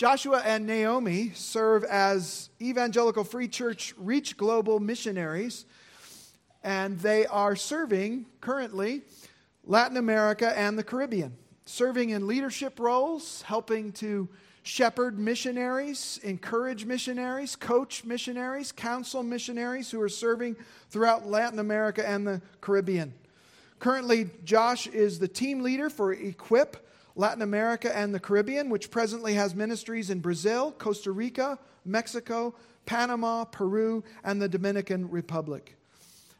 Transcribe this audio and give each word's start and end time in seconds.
Joshua 0.00 0.40
and 0.46 0.66
Naomi 0.66 1.30
serve 1.34 1.84
as 1.84 2.48
Evangelical 2.58 3.22
Free 3.22 3.48
Church 3.48 3.92
Reach 3.98 4.34
Global 4.38 4.80
missionaries, 4.80 5.66
and 6.64 6.98
they 7.00 7.26
are 7.26 7.54
serving 7.54 8.24
currently 8.40 9.02
Latin 9.62 9.98
America 9.98 10.58
and 10.58 10.78
the 10.78 10.82
Caribbean, 10.82 11.36
serving 11.66 12.08
in 12.08 12.26
leadership 12.26 12.80
roles, 12.80 13.42
helping 13.42 13.92
to 13.92 14.26
shepherd 14.62 15.18
missionaries, 15.18 16.18
encourage 16.22 16.86
missionaries, 16.86 17.54
coach 17.54 18.02
missionaries, 18.02 18.72
counsel 18.72 19.22
missionaries 19.22 19.90
who 19.90 20.00
are 20.00 20.08
serving 20.08 20.56
throughout 20.88 21.26
Latin 21.26 21.58
America 21.58 22.08
and 22.08 22.26
the 22.26 22.40
Caribbean. 22.62 23.12
Currently, 23.80 24.30
Josh 24.44 24.86
is 24.86 25.18
the 25.18 25.28
team 25.28 25.62
leader 25.62 25.90
for 25.90 26.14
Equip 26.14 26.86
Latin 27.16 27.42
America 27.42 27.94
and 27.96 28.14
the 28.14 28.20
Caribbean, 28.20 28.70
which 28.70 28.90
presently 28.90 29.34
has 29.34 29.54
ministries 29.54 30.10
in 30.10 30.20
Brazil, 30.20 30.72
Costa 30.72 31.12
Rica, 31.12 31.58
Mexico, 31.84 32.54
Panama, 32.86 33.44
Peru, 33.44 34.04
and 34.24 34.40
the 34.40 34.48
Dominican 34.48 35.10
Republic. 35.10 35.76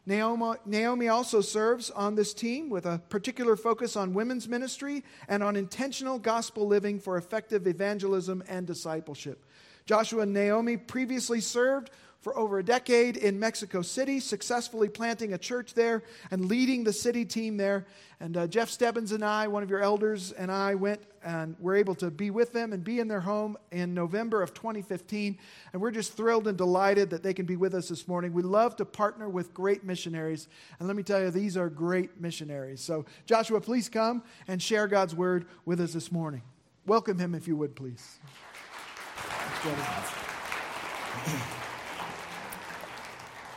Naomi, 0.05 1.07
also 1.07 1.41
serves 1.41 1.91
on 1.91 2.15
this 2.15 2.33
team 2.33 2.69
with 2.69 2.85
a 2.85 2.99
particular 3.09 3.55
focus 3.55 3.95
on 3.95 4.15
women's 4.15 4.47
ministry 4.47 5.03
and 5.27 5.43
on 5.43 5.55
intentional 5.55 6.17
gospel 6.17 6.65
living 6.65 6.99
for 6.99 7.17
effective 7.17 7.67
evangelism 7.67 8.43
and 8.47 8.65
discipleship. 8.65 9.45
Joshua 9.85 10.23
and 10.23 10.33
Naomi 10.33 10.77
previously 10.77 11.39
served 11.39 11.91
for 12.21 12.37
over 12.37 12.59
a 12.59 12.63
decade 12.63 13.17
in 13.17 13.39
Mexico 13.39 13.81
City, 13.81 14.19
successfully 14.19 14.87
planting 14.87 15.33
a 15.33 15.37
church 15.39 15.73
there 15.73 16.03
and 16.29 16.45
leading 16.45 16.83
the 16.83 16.93
city 16.93 17.25
team 17.25 17.57
there. 17.57 17.87
And 18.19 18.37
uh, 18.37 18.45
Jeff 18.45 18.69
Stebbins 18.69 19.11
and 19.11 19.25
I, 19.25 19.47
one 19.47 19.63
of 19.63 19.71
your 19.71 19.81
elders, 19.81 20.31
and 20.31 20.51
I 20.51 20.75
went 20.75 21.01
and 21.23 21.55
were 21.59 21.75
able 21.75 21.95
to 21.95 22.11
be 22.11 22.29
with 22.29 22.53
them 22.53 22.73
and 22.73 22.83
be 22.83 22.99
in 22.99 23.07
their 23.07 23.21
home 23.21 23.57
in 23.71 23.95
November 23.95 24.43
of 24.43 24.53
2015. 24.53 25.39
And 25.73 25.81
we're 25.81 25.89
just 25.89 26.13
thrilled 26.13 26.47
and 26.47 26.55
delighted 26.55 27.09
that 27.09 27.23
they 27.23 27.33
can 27.33 27.47
be 27.47 27.55
with 27.55 27.73
us 27.73 27.89
this 27.89 28.07
morning. 28.07 28.33
We 28.33 28.43
love 28.43 28.75
to 28.75 28.85
partner 28.85 29.27
with 29.27 29.51
great 29.55 29.83
missionaries. 29.83 30.47
And 30.77 30.87
let 30.87 30.95
me 30.95 31.01
tell 31.01 31.19
you, 31.19 31.31
these 31.31 31.57
are 31.57 31.69
great 31.69 32.21
missionaries. 32.21 32.81
So, 32.81 33.05
Joshua, 33.25 33.59
please 33.59 33.89
come 33.89 34.21
and 34.47 34.61
share 34.61 34.87
God's 34.87 35.15
word 35.15 35.47
with 35.65 35.81
us 35.81 35.93
this 35.93 36.11
morning. 36.11 36.43
Welcome 36.85 37.17
him, 37.17 37.33
if 37.33 37.47
you 37.47 37.55
would, 37.55 37.75
please. 37.75 38.19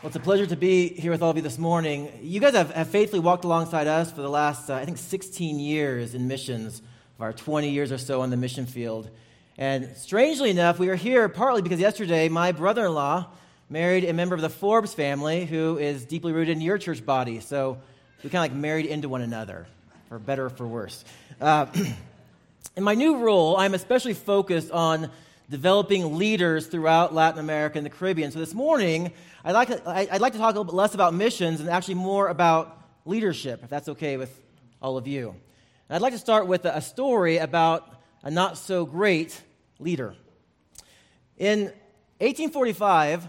Well, 0.04 0.08
it's 0.08 0.16
a 0.16 0.20
pleasure 0.20 0.44
to 0.44 0.56
be 0.56 0.88
here 0.88 1.10
with 1.10 1.22
all 1.22 1.30
of 1.30 1.36
you 1.36 1.42
this 1.42 1.56
morning. 1.56 2.12
You 2.20 2.38
guys 2.38 2.52
have, 2.52 2.72
have 2.72 2.88
faithfully 2.90 3.20
walked 3.20 3.46
alongside 3.46 3.86
us 3.86 4.12
for 4.12 4.20
the 4.20 4.28
last, 4.28 4.68
uh, 4.68 4.74
I 4.74 4.84
think, 4.84 4.98
16 4.98 5.58
years 5.58 6.14
in 6.14 6.28
missions, 6.28 6.82
of 7.16 7.22
our 7.22 7.32
20 7.32 7.70
years 7.70 7.90
or 7.90 7.96
so 7.96 8.20
on 8.20 8.28
the 8.28 8.36
mission 8.36 8.66
field. 8.66 9.08
And 9.56 9.96
strangely 9.96 10.50
enough, 10.50 10.78
we 10.78 10.90
are 10.90 10.94
here 10.94 11.26
partly 11.30 11.62
because 11.62 11.80
yesterday 11.80 12.28
my 12.28 12.52
brother 12.52 12.84
in 12.84 12.92
law 12.92 13.28
married 13.70 14.04
a 14.04 14.12
member 14.12 14.34
of 14.34 14.42
the 14.42 14.50
Forbes 14.50 14.92
family 14.92 15.46
who 15.46 15.78
is 15.78 16.04
deeply 16.04 16.34
rooted 16.34 16.54
in 16.54 16.60
your 16.60 16.76
church 16.76 17.02
body. 17.06 17.40
So 17.40 17.78
we 18.22 18.28
kind 18.28 18.44
of 18.44 18.52
like 18.52 18.60
married 18.60 18.84
into 18.84 19.08
one 19.08 19.22
another, 19.22 19.66
for 20.10 20.18
better 20.18 20.44
or 20.44 20.50
for 20.50 20.66
worse. 20.66 21.02
Uh, 21.40 21.64
in 22.76 22.84
my 22.84 22.94
new 22.94 23.16
role, 23.20 23.56
I'm 23.56 23.72
especially 23.72 24.12
focused 24.12 24.70
on 24.70 25.08
developing 25.50 26.16
leaders 26.16 26.66
throughout 26.66 27.14
Latin 27.14 27.40
America 27.40 27.78
and 27.78 27.84
the 27.84 27.90
Caribbean. 27.90 28.30
So 28.30 28.38
this 28.38 28.54
morning, 28.54 29.12
I'd 29.44 29.52
like, 29.52 29.68
to, 29.68 29.88
I'd 29.88 30.20
like 30.20 30.32
to 30.32 30.38
talk 30.38 30.54
a 30.54 30.58
little 30.58 30.64
bit 30.64 30.74
less 30.74 30.94
about 30.94 31.14
missions 31.14 31.60
and 31.60 31.68
actually 31.68 31.94
more 31.94 32.28
about 32.28 32.80
leadership, 33.04 33.62
if 33.62 33.68
that's 33.68 33.88
okay 33.90 34.16
with 34.16 34.30
all 34.80 34.96
of 34.96 35.06
you. 35.06 35.34
And 35.88 35.96
I'd 35.96 36.02
like 36.02 36.14
to 36.14 36.18
start 36.18 36.46
with 36.46 36.64
a 36.64 36.80
story 36.80 37.36
about 37.36 37.88
a 38.22 38.30
not 38.30 38.56
so 38.56 38.86
great 38.86 39.40
leader. 39.78 40.14
In 41.36 41.64
1845, 42.18 43.28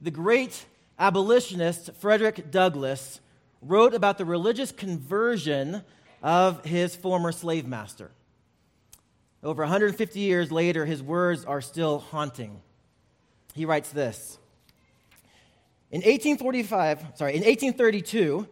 the 0.00 0.10
great 0.10 0.64
abolitionist 0.98 1.90
Frederick 1.94 2.50
Douglass 2.50 3.20
wrote 3.62 3.94
about 3.94 4.18
the 4.18 4.24
religious 4.24 4.72
conversion 4.72 5.82
of 6.22 6.64
his 6.64 6.96
former 6.96 7.32
slave 7.32 7.66
master. 7.66 8.10
Over 9.44 9.62
150 9.64 10.18
years 10.18 10.50
later, 10.50 10.86
his 10.86 11.02
words 11.02 11.44
are 11.44 11.60
still 11.60 11.98
haunting. 11.98 12.62
He 13.54 13.66
writes 13.66 13.90
this 13.90 14.38
In 15.90 15.98
1845, 15.98 17.04
sorry, 17.16 17.34
in 17.34 17.42
1832, 17.42 18.48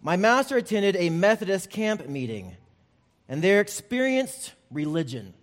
my 0.00 0.16
master 0.16 0.56
attended 0.56 0.96
a 0.96 1.10
Methodist 1.10 1.68
camp 1.68 2.08
meeting 2.08 2.56
and 3.28 3.42
there 3.42 3.60
experienced 3.60 4.52
religion. 4.70 5.34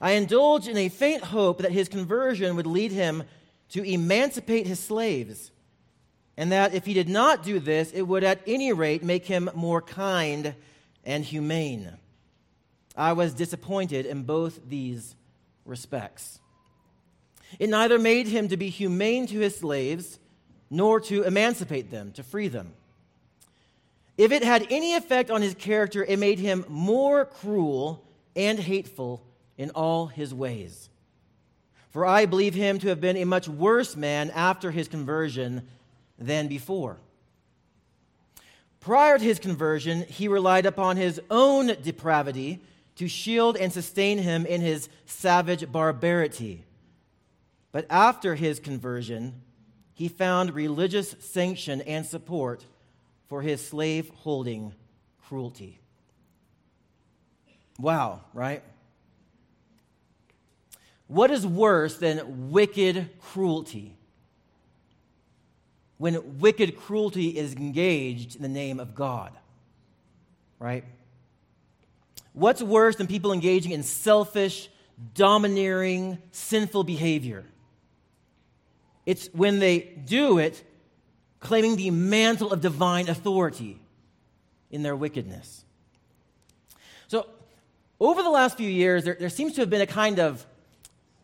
I 0.00 0.12
indulged 0.12 0.68
in 0.68 0.76
a 0.76 0.88
faint 0.88 1.24
hope 1.24 1.58
that 1.58 1.72
his 1.72 1.88
conversion 1.88 2.56
would 2.56 2.66
lead 2.66 2.92
him 2.92 3.22
to 3.70 3.82
emancipate 3.82 4.66
his 4.66 4.78
slaves, 4.78 5.50
and 6.36 6.52
that 6.52 6.74
if 6.74 6.84
he 6.84 6.94
did 6.94 7.08
not 7.08 7.42
do 7.42 7.58
this, 7.58 7.90
it 7.92 8.02
would 8.02 8.22
at 8.24 8.40
any 8.46 8.72
rate 8.72 9.02
make 9.02 9.26
him 9.26 9.50
more 9.54 9.82
kind 9.82 10.54
and 11.04 11.24
humane. 11.24 11.96
I 12.98 13.12
was 13.12 13.32
disappointed 13.32 14.06
in 14.06 14.24
both 14.24 14.58
these 14.68 15.14
respects. 15.64 16.40
It 17.58 17.70
neither 17.70 17.98
made 17.98 18.26
him 18.26 18.48
to 18.48 18.56
be 18.56 18.68
humane 18.68 19.26
to 19.28 19.38
his 19.38 19.56
slaves, 19.56 20.18
nor 20.68 21.00
to 21.02 21.22
emancipate 21.22 21.90
them, 21.90 22.10
to 22.12 22.24
free 22.24 22.48
them. 22.48 22.72
If 24.18 24.32
it 24.32 24.42
had 24.42 24.66
any 24.68 24.94
effect 24.94 25.30
on 25.30 25.42
his 25.42 25.54
character, 25.54 26.04
it 26.04 26.18
made 26.18 26.40
him 26.40 26.64
more 26.68 27.24
cruel 27.24 28.04
and 28.34 28.58
hateful 28.58 29.22
in 29.56 29.70
all 29.70 30.08
his 30.08 30.34
ways. 30.34 30.90
For 31.90 32.04
I 32.04 32.26
believe 32.26 32.54
him 32.54 32.80
to 32.80 32.88
have 32.88 33.00
been 33.00 33.16
a 33.16 33.24
much 33.24 33.48
worse 33.48 33.96
man 33.96 34.30
after 34.30 34.72
his 34.72 34.88
conversion 34.88 35.68
than 36.18 36.48
before. 36.48 36.98
Prior 38.80 39.18
to 39.18 39.24
his 39.24 39.38
conversion, 39.38 40.02
he 40.02 40.26
relied 40.26 40.66
upon 40.66 40.96
his 40.96 41.20
own 41.30 41.76
depravity 41.82 42.60
to 42.98 43.08
shield 43.08 43.56
and 43.56 43.72
sustain 43.72 44.18
him 44.18 44.44
in 44.44 44.60
his 44.60 44.88
savage 45.06 45.70
barbarity. 45.70 46.64
But 47.70 47.86
after 47.88 48.34
his 48.34 48.58
conversion, 48.58 49.40
he 49.94 50.08
found 50.08 50.54
religious 50.54 51.14
sanction 51.20 51.80
and 51.82 52.04
support 52.04 52.64
for 53.28 53.42
his 53.42 53.64
slave 53.66 54.10
holding 54.16 54.74
cruelty. 55.26 55.78
Wow, 57.78 58.22
right? 58.34 58.62
What 61.06 61.30
is 61.30 61.46
worse 61.46 61.96
than 61.96 62.50
wicked 62.50 63.10
cruelty? 63.20 63.96
When 65.98 66.38
wicked 66.40 66.76
cruelty 66.76 67.28
is 67.28 67.54
engaged 67.54 68.34
in 68.34 68.42
the 68.42 68.48
name 68.48 68.80
of 68.80 68.94
God, 68.94 69.32
right? 70.58 70.84
What's 72.38 72.62
worse 72.62 72.94
than 72.94 73.08
people 73.08 73.32
engaging 73.32 73.72
in 73.72 73.82
selfish, 73.82 74.68
domineering, 75.14 76.18
sinful 76.30 76.84
behavior? 76.84 77.44
It's 79.04 79.26
when 79.32 79.58
they 79.58 79.80
do 79.80 80.38
it 80.38 80.62
claiming 81.40 81.74
the 81.74 81.90
mantle 81.90 82.52
of 82.52 82.60
divine 82.60 83.08
authority 83.08 83.80
in 84.70 84.84
their 84.84 84.94
wickedness. 84.94 85.64
So, 87.08 87.26
over 87.98 88.22
the 88.22 88.30
last 88.30 88.56
few 88.56 88.70
years, 88.70 89.02
there, 89.02 89.16
there 89.18 89.30
seems 89.30 89.54
to 89.54 89.62
have 89.62 89.70
been 89.70 89.80
a 89.80 89.86
kind 89.86 90.20
of 90.20 90.46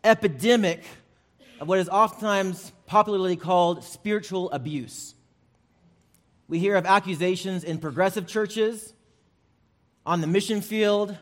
epidemic 0.03 0.83
of 1.61 1.69
what 1.69 1.79
is 1.79 1.87
oftentimes 1.87 2.73
popularly 2.87 3.37
called 3.37 3.85
spiritual 3.85 4.51
abuse. 4.51 5.15
We 6.49 6.59
hear 6.59 6.75
of 6.75 6.85
accusations 6.85 7.63
in 7.63 7.77
progressive 7.77 8.27
churches 8.27 8.91
on 10.05 10.21
the 10.21 10.27
mission 10.27 10.61
field, 10.61 11.17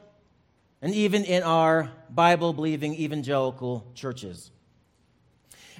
and 0.82 0.94
even 0.94 1.24
in 1.24 1.44
our 1.44 1.90
Bible 2.10 2.52
believing 2.52 2.94
evangelical 2.96 3.86
churches. 3.96 4.52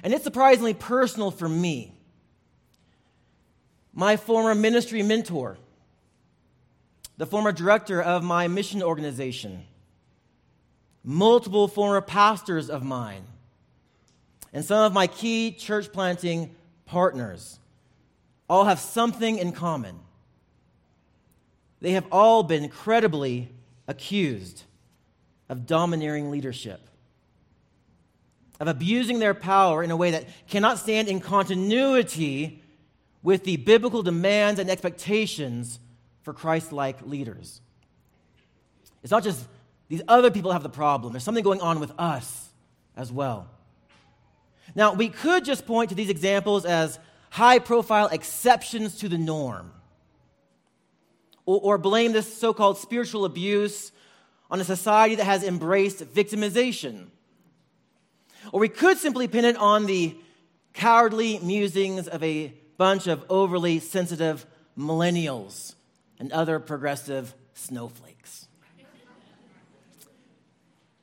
And 0.02 0.12
it's 0.12 0.24
surprisingly 0.24 0.74
personal 0.74 1.30
for 1.30 1.48
me. 1.48 1.92
My 3.92 4.16
former 4.16 4.54
ministry 4.54 5.02
mentor, 5.02 5.58
the 7.16 7.26
former 7.26 7.52
director 7.52 8.02
of 8.02 8.24
my 8.24 8.48
mission 8.48 8.82
organization, 8.82 9.64
multiple 11.04 11.68
former 11.68 12.00
pastors 12.00 12.70
of 12.70 12.82
mine, 12.82 13.24
and 14.52 14.64
some 14.64 14.84
of 14.84 14.92
my 14.92 15.06
key 15.06 15.52
church 15.52 15.92
planting 15.92 16.54
partners 16.86 17.58
all 18.48 18.64
have 18.64 18.78
something 18.78 19.38
in 19.38 19.52
common 19.52 19.98
they 21.80 21.92
have 21.92 22.06
all 22.10 22.42
been 22.42 22.68
credibly 22.68 23.50
accused 23.86 24.62
of 25.48 25.66
domineering 25.66 26.30
leadership, 26.30 26.88
of 28.60 28.68
abusing 28.68 29.18
their 29.18 29.34
power 29.34 29.82
in 29.82 29.90
a 29.90 29.96
way 29.96 30.12
that 30.12 30.26
cannot 30.48 30.78
stand 30.78 31.08
in 31.08 31.20
continuity 31.20 32.62
with 33.22 33.44
the 33.44 33.56
biblical 33.56 34.02
demands 34.02 34.60
and 34.60 34.70
expectations 34.70 35.78
for 36.22 36.32
Christ 36.32 36.72
like 36.72 37.04
leaders. 37.06 37.60
It's 39.02 39.10
not 39.10 39.22
just 39.22 39.44
These 39.88 40.02
other 40.08 40.30
people 40.30 40.52
have 40.52 40.62
the 40.62 40.68
problem. 40.68 41.12
There's 41.12 41.24
something 41.24 41.44
going 41.44 41.60
on 41.60 41.80
with 41.80 41.92
us 41.98 42.48
as 42.96 43.12
well. 43.12 43.48
Now, 44.74 44.94
we 44.94 45.08
could 45.08 45.44
just 45.44 45.66
point 45.66 45.90
to 45.90 45.94
these 45.94 46.10
examples 46.10 46.64
as 46.64 46.98
high 47.30 47.58
profile 47.58 48.08
exceptions 48.08 48.98
to 48.98 49.08
the 49.08 49.18
norm, 49.18 49.72
or, 51.46 51.60
or 51.60 51.78
blame 51.78 52.12
this 52.12 52.36
so 52.36 52.52
called 52.52 52.78
spiritual 52.78 53.24
abuse 53.24 53.92
on 54.50 54.60
a 54.60 54.64
society 54.64 55.14
that 55.16 55.24
has 55.24 55.42
embraced 55.42 56.04
victimization. 56.14 57.06
Or 58.52 58.60
we 58.60 58.68
could 58.68 58.98
simply 58.98 59.28
pin 59.28 59.44
it 59.44 59.56
on 59.56 59.86
the 59.86 60.16
cowardly 60.74 61.38
musings 61.38 62.08
of 62.08 62.22
a 62.22 62.52
bunch 62.76 63.06
of 63.06 63.24
overly 63.28 63.78
sensitive 63.78 64.44
millennials 64.78 65.74
and 66.18 66.32
other 66.32 66.58
progressive 66.58 67.34
snowflakes. 67.54 68.48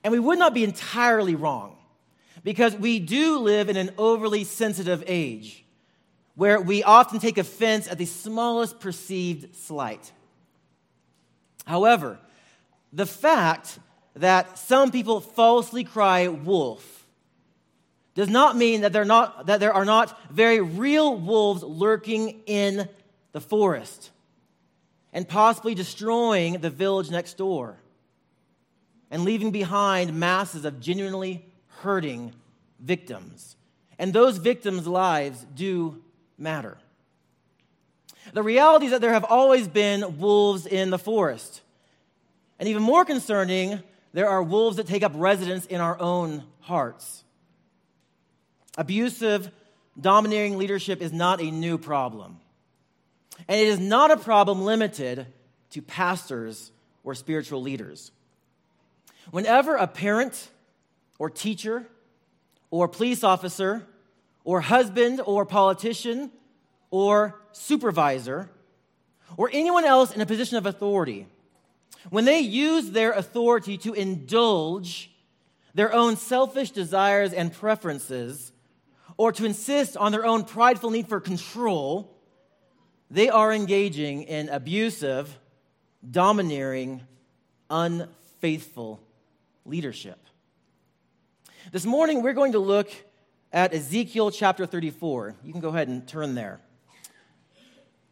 And 0.04 0.12
we 0.12 0.20
would 0.20 0.40
not 0.40 0.54
be 0.54 0.64
entirely 0.64 1.36
wrong 1.36 1.78
because 2.44 2.76
we 2.76 3.00
do 3.00 3.38
live 3.40 3.70
in 3.70 3.78
an 3.78 3.92
overly 3.98 4.44
sensitive 4.44 5.04
age 5.08 5.64
where 6.36 6.60
we 6.60 6.84
often 6.84 7.20
take 7.20 7.38
offense 7.38 7.88
at 7.88 7.98
the 7.98 8.06
smallest 8.06 8.80
perceived 8.80 9.56
slight. 9.56 10.12
However, 11.66 12.20
the 12.92 13.06
fact 13.06 13.80
that 14.16 14.58
some 14.58 14.92
people 14.92 15.22
falsely 15.22 15.84
cry 15.84 16.28
wolf 16.28 17.06
does 18.14 18.30
not 18.30 18.58
mean 18.58 18.82
that, 18.82 18.94
not, 19.08 19.46
that 19.46 19.60
there 19.60 19.74
are 19.74 19.86
not 19.86 20.32
very 20.32 20.60
real 20.60 21.16
wolves 21.16 21.64
lurking 21.64 22.42
in 22.46 22.90
the 23.32 23.40
forest 23.40 24.12
and 25.14 25.28
possibly 25.28 25.74
destroying 25.74 26.60
the 26.60 26.70
village 26.70 27.10
next 27.10 27.38
door 27.38 27.78
and 29.10 29.24
leaving 29.24 29.52
behind 29.52 30.14
masses 30.14 30.66
of 30.66 30.80
genuinely 30.80 31.46
hurting 31.82 32.34
victims. 32.80 33.56
And 33.98 34.14
those 34.14 34.38
victims' 34.38 34.88
lives 34.88 35.46
do 35.56 36.02
matter. 36.38 36.78
The 38.34 38.44
reality 38.44 38.86
is 38.86 38.92
that 38.92 39.02
there 39.02 39.14
have 39.14 39.26
always 39.26 39.68
been 39.68 40.20
wolves 40.20 40.66
in 40.66 40.90
the 40.90 41.00
forest. 41.00 41.62
And 42.60 42.70
even 42.70 42.84
more 42.84 43.04
concerning, 43.04 43.82
there 44.14 44.30
are 44.30 44.44
wolves 44.44 44.78
that 44.78 44.88
take 44.88 45.04
up 45.04 45.14
residence 45.16 45.66
in 45.66 45.82
our 45.82 46.00
own 46.00 46.44
hearts. 46.60 47.24
Abusive, 48.78 49.52
domineering 50.00 50.58
leadership 50.58 51.02
is 51.02 51.12
not 51.12 51.42
a 51.42 51.52
new 51.52 51.78
problem. 51.78 52.40
And 53.48 53.60
it 53.60 53.68
is 53.68 53.80
not 53.80 54.12
a 54.12 54.18
problem 54.18 54.64
limited 54.64 55.28
to 55.72 55.82
pastors 55.82 56.72
or 57.04 57.16
spiritual 57.16 57.62
leaders. 57.62 58.12
Whenever 59.32 59.76
a 59.76 59.88
parent 59.88 60.50
or 61.18 61.30
teacher 61.30 61.88
or 62.70 62.88
police 62.88 63.24
officer 63.24 63.86
or 64.44 64.62
husband 64.62 65.22
or 65.26 65.46
politician 65.46 66.32
or 66.90 67.41
supervisor 67.54 68.50
or 69.38 69.50
anyone 69.54 69.86
else 69.86 70.14
in 70.14 70.22
a 70.22 70.26
position 70.26 70.58
of 70.58 70.66
authority 70.66 71.28
when 72.10 72.26
they 72.26 72.40
use 72.40 72.92
their 72.92 73.12
authority 73.12 73.78
to 73.78 73.94
indulge 73.94 75.12
their 75.74 75.94
own 75.94 76.18
selfish 76.18 76.72
desires 76.72 77.32
and 77.32 77.54
preferences, 77.54 78.52
or 79.18 79.32
to 79.32 79.46
insist 79.46 79.96
on 79.96 80.12
their 80.12 80.26
own 80.26 80.44
prideful 80.44 80.90
need 80.90 81.08
for 81.08 81.20
control, 81.20 82.18
they 83.10 83.30
are 83.30 83.54
engaging 83.54 84.24
in 84.24 84.50
abusive, 84.50 85.38
domineering, 86.10 87.02
unfaithful 87.70 89.00
leadership. 89.66 90.20
This 91.72 91.86
morning, 91.86 92.24
we're 92.24 92.34
going 92.34 92.54
to 92.54 92.60
look 92.60 92.90
at 93.54 93.74
Ezekiel 93.74 94.32
chapter 94.32 94.66
34. 94.66 95.36
You 95.44 95.52
can 95.52 95.62
go 95.62 95.70
ahead 95.70 95.88
and 95.88 96.08
turn 96.08 96.36
there. 96.36 96.60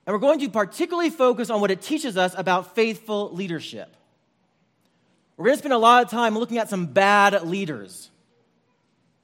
And 0.09 0.15
we're 0.15 0.21
going 0.21 0.39
to 0.39 0.49
particularly 0.49 1.11
focus 1.11 1.51
on 1.51 1.61
what 1.61 1.69
it 1.69 1.83
teaches 1.83 2.17
us 2.17 2.33
about 2.35 2.73
faithful 2.73 3.31
leadership. 3.31 3.95
We're 5.37 5.45
going 5.45 5.53
to 5.53 5.59
spend 5.59 5.73
a 5.75 5.77
lot 5.77 6.03
of 6.03 6.09
time 6.09 6.35
looking 6.35 6.57
at 6.57 6.67
some 6.67 6.87
bad 6.87 7.43
leaders. 7.43 8.09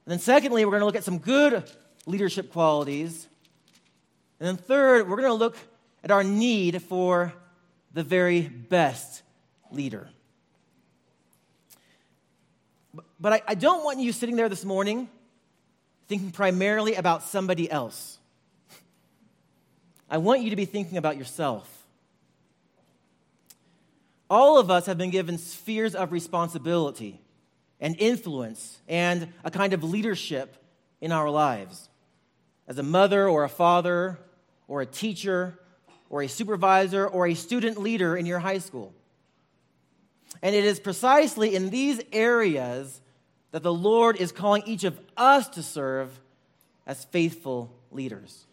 And 0.05 0.11
then, 0.11 0.19
secondly, 0.19 0.63
we're 0.63 0.69
going 0.69 0.81
to 0.81 0.85
look 0.85 0.95
at 0.95 1.03
some 1.03 1.17
good 1.17 1.63
leadership 2.05 2.51
qualities. 2.51 3.27
And 4.39 4.47
then, 4.47 4.57
third, 4.57 5.09
we're 5.09 5.15
going 5.15 5.29
to 5.29 5.33
look 5.33 5.57
at 6.03 6.11
our 6.11 6.23
need 6.23 6.79
for 6.83 7.33
the 7.91 8.03
very 8.03 8.41
best 8.41 9.23
leader. 9.71 10.07
But 13.19 13.41
I, 13.47 13.55
don't 13.55 13.83
want 13.83 14.01
you 14.01 14.11
sitting 14.11 14.35
there 14.35 14.49
this 14.49 14.63
morning 14.63 15.09
thinking 16.07 16.29
primarily 16.29 16.93
about 16.93 17.23
somebody 17.23 17.71
else. 17.71 18.19
I 20.15 20.17
want 20.17 20.43
you 20.43 20.51
to 20.51 20.55
be 20.55 20.63
thinking 20.63 20.97
about 20.97 21.17
yourself. 21.17 21.69
All 24.29 24.57
of 24.57 24.71
us 24.71 24.85
have 24.85 24.97
been 24.97 25.09
given 25.09 25.37
spheres 25.37 25.93
of 25.93 26.13
responsibility 26.13 27.19
and 27.81 27.97
influence 27.99 28.77
and 28.87 29.33
a 29.43 29.51
kind 29.51 29.73
of 29.73 29.83
leadership 29.83 30.55
in 31.01 31.11
our 31.11 31.29
lives. 31.29 31.89
As 32.65 32.77
a 32.77 32.83
mother 32.83 33.27
or 33.27 33.43
a 33.43 33.49
father 33.49 34.17
or 34.69 34.79
a 34.79 34.85
teacher 34.85 35.59
or 36.09 36.21
a 36.21 36.29
supervisor 36.29 37.05
or 37.05 37.27
a 37.27 37.33
student 37.33 37.77
leader 37.77 38.15
in 38.15 38.25
your 38.25 38.39
high 38.39 38.59
school. 38.59 38.93
And 40.41 40.55
it 40.55 40.63
is 40.63 40.79
precisely 40.79 41.57
in 41.57 41.71
these 41.71 41.99
areas 42.13 43.01
that 43.51 43.63
the 43.63 43.73
Lord 43.73 44.15
is 44.15 44.31
calling 44.31 44.63
each 44.65 44.85
of 44.85 44.97
us 45.17 45.49
to 45.49 45.61
serve 45.61 46.17
as 46.87 47.03
faithful 47.03 47.69
leaders. 47.91 48.45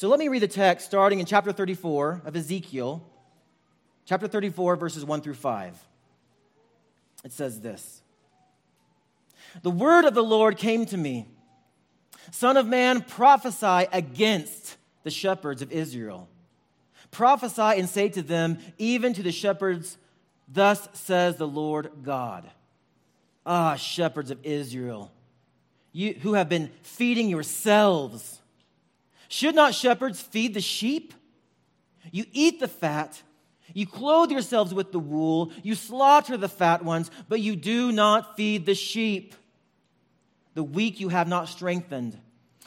So 0.00 0.08
let 0.08 0.18
me 0.18 0.28
read 0.28 0.40
the 0.40 0.48
text 0.48 0.86
starting 0.86 1.20
in 1.20 1.26
chapter 1.26 1.52
34 1.52 2.22
of 2.24 2.34
Ezekiel, 2.34 3.06
chapter 4.06 4.26
34, 4.26 4.76
verses 4.76 5.04
1 5.04 5.20
through 5.20 5.34
5. 5.34 5.76
It 7.22 7.32
says 7.32 7.60
this 7.60 8.00
The 9.62 9.70
word 9.70 10.06
of 10.06 10.14
the 10.14 10.22
Lord 10.22 10.56
came 10.56 10.86
to 10.86 10.96
me 10.96 11.28
Son 12.30 12.56
of 12.56 12.66
man, 12.66 13.02
prophesy 13.02 13.88
against 13.92 14.78
the 15.02 15.10
shepherds 15.10 15.60
of 15.60 15.70
Israel. 15.70 16.30
Prophesy 17.10 17.60
and 17.60 17.86
say 17.86 18.08
to 18.08 18.22
them, 18.22 18.56
even 18.78 19.12
to 19.12 19.22
the 19.22 19.30
shepherds, 19.30 19.98
Thus 20.48 20.88
says 20.94 21.36
the 21.36 21.46
Lord 21.46 21.90
God. 22.02 22.48
Ah, 23.44 23.74
shepherds 23.74 24.30
of 24.30 24.38
Israel, 24.44 25.12
you 25.92 26.14
who 26.14 26.32
have 26.32 26.48
been 26.48 26.70
feeding 26.80 27.28
yourselves 27.28 28.39
should 29.30 29.54
not 29.54 29.74
shepherds 29.74 30.20
feed 30.20 30.54
the 30.54 30.60
sheep? 30.60 31.14
You 32.10 32.24
eat 32.32 32.58
the 32.58 32.66
fat, 32.66 33.22
you 33.72 33.86
clothe 33.86 34.32
yourselves 34.32 34.74
with 34.74 34.90
the 34.90 34.98
wool, 34.98 35.52
you 35.62 35.76
slaughter 35.76 36.36
the 36.36 36.48
fat 36.48 36.84
ones, 36.84 37.12
but 37.28 37.40
you 37.40 37.54
do 37.54 37.92
not 37.92 38.36
feed 38.36 38.66
the 38.66 38.74
sheep. 38.74 39.36
The 40.54 40.64
weak 40.64 40.98
you 40.98 41.10
have 41.10 41.28
not 41.28 41.48
strengthened, 41.48 42.18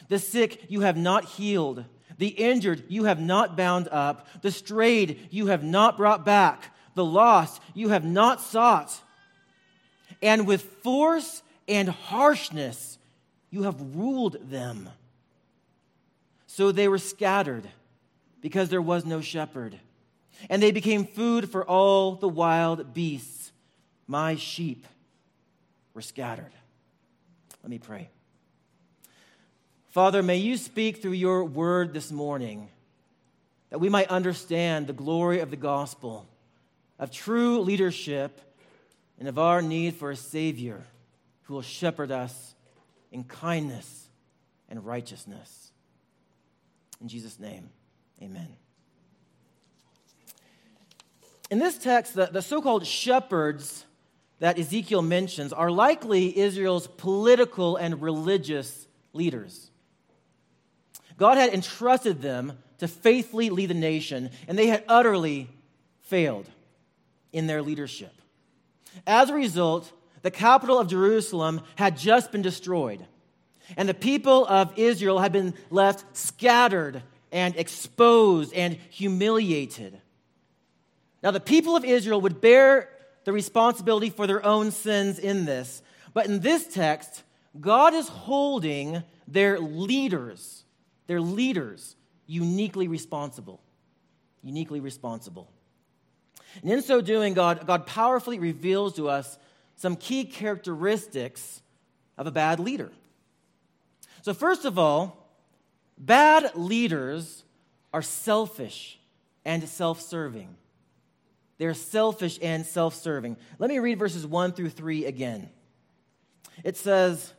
the 0.07 0.17
sick 0.17 0.65
you 0.69 0.79
have 0.79 0.95
not 0.95 1.25
healed, 1.25 1.83
the 2.17 2.29
injured 2.29 2.85
you 2.87 3.03
have 3.03 3.19
not 3.19 3.57
bound 3.57 3.89
up, 3.89 4.25
the 4.41 4.51
strayed 4.51 5.27
you 5.31 5.47
have 5.47 5.65
not 5.65 5.97
brought 5.97 6.23
back, 6.23 6.73
the 6.95 7.03
lost 7.03 7.61
you 7.73 7.89
have 7.89 8.05
not 8.05 8.39
sought. 8.39 9.01
And 10.21 10.47
with 10.47 10.61
force 10.61 11.43
and 11.67 11.89
harshness 11.89 12.97
you 13.49 13.63
have 13.63 13.97
ruled 13.97 14.37
them. 14.49 14.87
So 16.55 16.71
they 16.71 16.87
were 16.87 16.99
scattered 16.99 17.67
because 18.39 18.69
there 18.69 18.79
was 18.79 19.07
no 19.07 19.21
shepherd. 19.21 19.79
And 20.51 20.61
they 20.61 20.69
became 20.69 21.03
food 21.03 21.49
for 21.49 21.65
all 21.65 22.13
the 22.13 22.29
wild 22.29 22.93
beasts. 22.93 23.51
My 24.05 24.35
sheep 24.35 24.85
were 25.95 26.03
scattered. 26.03 26.51
Let 27.63 27.71
me 27.71 27.79
pray. 27.79 28.07
Father, 29.89 30.21
may 30.21 30.37
you 30.37 30.57
speak 30.57 31.01
through 31.01 31.13
your 31.13 31.43
word 31.43 31.91
this 31.91 32.11
morning 32.11 32.69
that 33.71 33.79
we 33.79 33.89
might 33.89 34.09
understand 34.09 34.85
the 34.85 34.93
glory 34.93 35.39
of 35.39 35.49
the 35.49 35.57
gospel, 35.57 36.27
of 36.99 37.09
true 37.09 37.61
leadership, 37.61 38.39
and 39.17 39.27
of 39.27 39.39
our 39.39 39.63
need 39.63 39.95
for 39.95 40.11
a 40.11 40.15
Savior 40.15 40.83
who 41.45 41.55
will 41.55 41.63
shepherd 41.63 42.11
us 42.11 42.53
in 43.11 43.23
kindness 43.23 44.07
and 44.69 44.85
righteousness. 44.85 45.71
In 47.03 47.09
Jesus' 47.09 47.37
name, 47.37 47.69
amen. 48.21 48.47
In 51.51 51.59
this 51.59 51.77
text, 51.77 52.15
the, 52.15 52.27
the 52.27 52.41
so 52.41 52.61
called 52.61 52.87
shepherds 52.87 53.85
that 54.39 54.57
Ezekiel 54.57 55.01
mentions 55.01 55.51
are 55.51 55.69
likely 55.69 56.35
Israel's 56.37 56.87
political 56.87 57.75
and 57.75 58.01
religious 58.01 58.87
leaders. 59.11 59.69
God 61.17 61.37
had 61.37 61.53
entrusted 61.53 62.21
them 62.21 62.57
to 62.77 62.87
faithfully 62.87 63.49
lead 63.49 63.69
the 63.69 63.75
nation, 63.75 64.29
and 64.47 64.57
they 64.57 64.67
had 64.67 64.85
utterly 64.87 65.49
failed 66.03 66.49
in 67.33 67.47
their 67.47 67.61
leadership. 67.61 68.13
As 69.05 69.29
a 69.29 69.33
result, 69.33 69.91
the 70.21 70.31
capital 70.31 70.79
of 70.79 70.87
Jerusalem 70.87 71.61
had 71.75 71.97
just 71.97 72.31
been 72.31 72.41
destroyed, 72.41 73.05
and 73.77 73.87
the 73.87 73.93
people 73.93 74.45
of 74.45 74.77
Israel 74.77 75.19
had 75.19 75.31
been 75.31 75.53
left 75.69 76.05
scattered 76.15 77.01
and 77.31 77.55
exposed 77.55 78.53
and 78.53 78.77
humiliated. 78.89 79.99
Now, 81.21 81.31
the 81.31 81.39
people 81.39 81.75
of 81.75 81.85
Israel 81.85 82.21
would 82.21 82.41
bear 82.41 82.89
the 83.23 83.31
responsibility 83.31 84.09
for 84.09 84.27
their 84.27 84.45
own 84.45 84.71
sins 84.71 85.17
in 85.17 85.45
this, 85.45 85.81
but 86.13 86.25
in 86.25 86.41
this 86.41 86.67
text, 86.67 87.23
God 87.59 87.93
is 87.93 88.07
holding 88.07 89.03
their 89.27 89.59
leaders, 89.59 90.65
their 91.07 91.21
leaders, 91.21 91.95
uniquely 92.27 92.87
responsible. 92.87 93.61
Uniquely 94.43 94.81
responsible. 94.81 95.49
And 96.61 96.69
in 96.69 96.81
so 96.81 97.01
doing, 97.01 97.33
God, 97.33 97.65
God 97.65 97.85
powerfully 97.85 98.39
reveals 98.39 98.95
to 98.95 99.09
us 99.09 99.37
some 99.75 99.95
key 99.95 100.25
characteristics 100.25 101.61
of 102.17 102.27
a 102.27 102.31
bad 102.31 102.59
leader. 102.59 102.91
So, 104.23 104.33
first 104.33 104.63
of 104.63 104.79
all, 104.79 105.17
bad 105.97 106.55
leaders 106.55 107.43
are 107.93 108.01
selfish 108.01 108.97
and 109.43 109.67
self 109.67 109.99
serving. 109.99 110.55
They're 111.57 111.73
selfish 111.73 112.39
and 112.41 112.65
self 112.65 112.95
serving. 112.95 113.35
Let 113.59 113.69
me 113.69 113.79
read 113.79 113.99
verses 113.99 114.25
1 114.25 114.53
through 114.53 114.69
3 114.69 115.03
again. 115.07 115.49
It 116.63 116.77
says, 116.77 117.33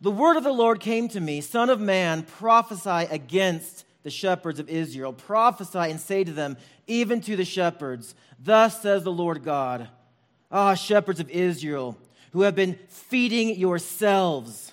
The 0.00 0.10
word 0.10 0.36
of 0.36 0.42
the 0.42 0.52
Lord 0.52 0.80
came 0.80 1.06
to 1.10 1.20
me, 1.20 1.40
Son 1.40 1.70
of 1.70 1.80
man, 1.80 2.24
prophesy 2.24 3.06
against 3.08 3.84
the 4.02 4.10
shepherds 4.10 4.58
of 4.58 4.68
Israel. 4.68 5.12
Prophesy 5.12 5.78
and 5.78 6.00
say 6.00 6.24
to 6.24 6.32
them, 6.32 6.56
even 6.88 7.20
to 7.20 7.36
the 7.36 7.44
shepherds, 7.44 8.16
Thus 8.42 8.82
says 8.82 9.04
the 9.04 9.12
Lord 9.12 9.44
God 9.44 9.90
Ah, 10.50 10.74
shepherds 10.74 11.20
of 11.20 11.30
Israel, 11.30 11.96
who 12.32 12.42
have 12.42 12.56
been 12.56 12.80
feeding 12.88 13.54
yourselves. 13.54 14.72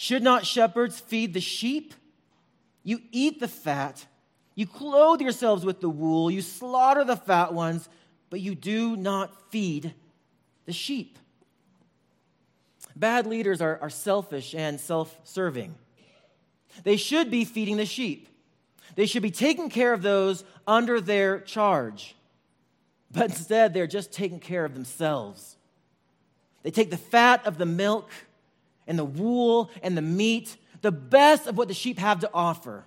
Should 0.00 0.22
not 0.22 0.46
shepherds 0.46 1.00
feed 1.00 1.34
the 1.34 1.40
sheep? 1.40 1.92
You 2.84 3.00
eat 3.10 3.40
the 3.40 3.48
fat, 3.48 4.06
you 4.54 4.64
clothe 4.64 5.20
yourselves 5.20 5.64
with 5.64 5.80
the 5.80 5.90
wool, 5.90 6.30
you 6.30 6.40
slaughter 6.40 7.04
the 7.04 7.16
fat 7.16 7.52
ones, 7.52 7.88
but 8.30 8.40
you 8.40 8.54
do 8.54 8.96
not 8.96 9.50
feed 9.50 9.92
the 10.66 10.72
sheep. 10.72 11.18
Bad 12.94 13.26
leaders 13.26 13.60
are, 13.60 13.76
are 13.82 13.90
selfish 13.90 14.54
and 14.54 14.78
self 14.78 15.18
serving. 15.24 15.74
They 16.84 16.96
should 16.96 17.28
be 17.28 17.44
feeding 17.44 17.76
the 17.76 17.84
sheep. 17.84 18.28
They 18.94 19.06
should 19.06 19.22
be 19.22 19.32
taking 19.32 19.68
care 19.68 19.92
of 19.92 20.02
those 20.02 20.44
under 20.64 21.00
their 21.00 21.40
charge. 21.40 22.14
But 23.10 23.24
instead, 23.24 23.74
they're 23.74 23.88
just 23.88 24.12
taking 24.12 24.38
care 24.38 24.64
of 24.64 24.74
themselves. 24.74 25.56
They 26.62 26.70
take 26.70 26.90
the 26.90 26.96
fat 26.96 27.44
of 27.46 27.58
the 27.58 27.66
milk 27.66 28.10
and 28.88 28.98
the 28.98 29.04
wool 29.04 29.70
and 29.82 29.96
the 29.96 30.02
meat, 30.02 30.56
the 30.80 30.90
best 30.90 31.46
of 31.46 31.56
what 31.56 31.68
the 31.68 31.74
sheep 31.74 31.98
have 31.98 32.20
to 32.20 32.30
offer, 32.34 32.84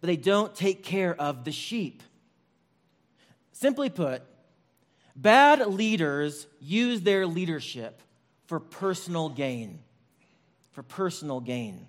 but 0.00 0.06
they 0.06 0.16
don't 0.16 0.54
take 0.54 0.84
care 0.84 1.20
of 1.20 1.44
the 1.44 1.50
sheep. 1.50 2.02
Simply 3.50 3.90
put, 3.90 4.22
bad 5.16 5.66
leaders 5.66 6.46
use 6.60 7.00
their 7.00 7.26
leadership 7.26 8.02
for 8.46 8.60
personal 8.60 9.28
gain. 9.28 9.80
For 10.70 10.84
personal 10.84 11.40
gain. 11.40 11.88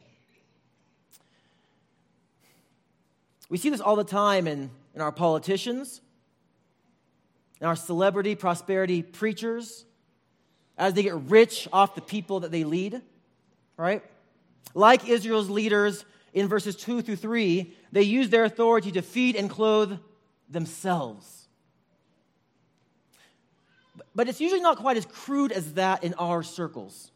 We 3.50 3.58
see 3.58 3.70
this 3.70 3.82
all 3.82 3.96
the 3.96 4.04
time 4.04 4.48
in, 4.48 4.72
in 4.96 5.02
our 5.02 5.12
politicians, 5.12 6.02
in 7.62 7.68
our 7.68 7.76
celebrity 7.76 8.34
prosperity 8.36 9.04
preachers, 9.04 9.86
as 10.80 10.94
they 10.94 11.04
get 11.04 11.16
rich 11.16 11.68
off 11.74 11.94
the 11.94 12.02
people 12.02 12.40
that 12.40 12.52
they 12.52 12.64
lead, 12.64 13.02
right? 13.76 14.02
Like 14.74 15.08
Israel's 15.08 15.50
leaders 15.50 16.06
in 16.34 16.48
verses 16.48 16.76
2 16.78 17.02
through 17.02 17.18
3, 17.18 17.76
they 17.92 18.04
use 18.04 18.30
their 18.30 18.46
authority 18.46 18.92
to 18.94 19.02
feed 19.02 19.36
and 19.36 19.50
clothe 19.50 20.00
themselves. 20.50 21.48
But 24.16 24.30
it's 24.30 24.40
usually 24.40 24.62
not 24.62 24.78
quite 24.78 24.96
as 24.96 25.06
crude 25.06 25.52
as 25.52 25.74
that 25.74 26.04
in 26.04 26.14
our 26.16 26.44
circles. 26.44 27.12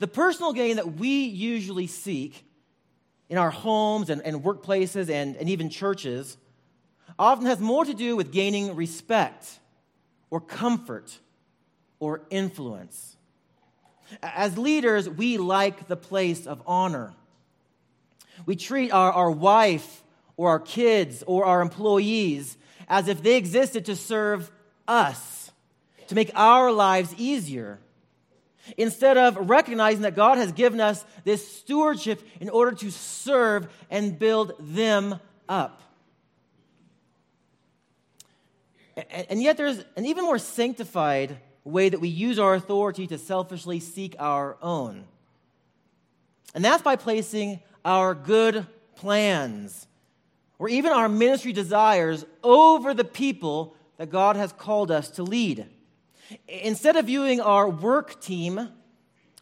The 0.00 0.08
personal 0.08 0.52
gain 0.52 0.76
that 0.76 0.94
we 0.94 1.24
usually 1.24 1.86
seek 1.86 2.44
in 3.28 3.38
our 3.38 3.50
homes 3.50 4.10
and, 4.10 4.20
and 4.22 4.42
workplaces 4.42 5.08
and, 5.08 5.36
and 5.36 5.48
even 5.48 5.70
churches 5.70 6.36
often 7.18 7.46
has 7.46 7.60
more 7.60 7.84
to 7.84 7.94
do 7.94 8.16
with 8.16 8.32
gaining 8.32 8.74
respect 8.74 9.60
or 10.28 10.40
comfort 10.40 11.20
or 12.02 12.20
influence. 12.30 13.16
As 14.24 14.58
leaders, 14.58 15.08
we 15.08 15.38
like 15.38 15.86
the 15.86 15.96
place 15.96 16.48
of 16.48 16.60
honor. 16.66 17.14
We 18.44 18.56
treat 18.56 18.90
our, 18.90 19.12
our 19.12 19.30
wife 19.30 20.02
or 20.36 20.48
our 20.48 20.58
kids 20.58 21.22
or 21.28 21.44
our 21.44 21.60
employees 21.60 22.56
as 22.88 23.06
if 23.06 23.22
they 23.22 23.36
existed 23.36 23.84
to 23.84 23.94
serve 23.94 24.50
us, 24.88 25.52
to 26.08 26.16
make 26.16 26.32
our 26.34 26.72
lives 26.72 27.14
easier 27.18 27.78
instead 28.76 29.16
of 29.16 29.48
recognizing 29.48 30.02
that 30.02 30.16
God 30.16 30.38
has 30.38 30.50
given 30.50 30.80
us 30.80 31.04
this 31.22 31.46
stewardship 31.56 32.20
in 32.40 32.48
order 32.48 32.72
to 32.78 32.90
serve 32.90 33.72
and 33.90 34.18
build 34.18 34.54
them 34.58 35.20
up. 35.48 35.82
And 39.28 39.40
yet, 39.40 39.56
there's 39.56 39.84
an 39.96 40.04
even 40.04 40.24
more 40.24 40.38
sanctified 40.38 41.38
way 41.64 41.88
that 41.88 42.00
we 42.00 42.08
use 42.08 42.38
our 42.38 42.54
authority 42.54 43.06
to 43.06 43.18
selfishly 43.18 43.80
seek 43.80 44.16
our 44.18 44.56
own. 44.60 45.04
And 46.54 46.64
that's 46.64 46.82
by 46.82 46.96
placing 46.96 47.60
our 47.84 48.14
good 48.14 48.66
plans 48.96 49.86
or 50.58 50.68
even 50.68 50.92
our 50.92 51.08
ministry 51.08 51.52
desires 51.52 52.24
over 52.42 52.94
the 52.94 53.04
people 53.04 53.74
that 53.96 54.10
God 54.10 54.36
has 54.36 54.52
called 54.52 54.90
us 54.90 55.10
to 55.10 55.22
lead. 55.22 55.66
Instead 56.48 56.96
of 56.96 57.06
viewing 57.06 57.40
our 57.40 57.68
work 57.68 58.20
team 58.20 58.68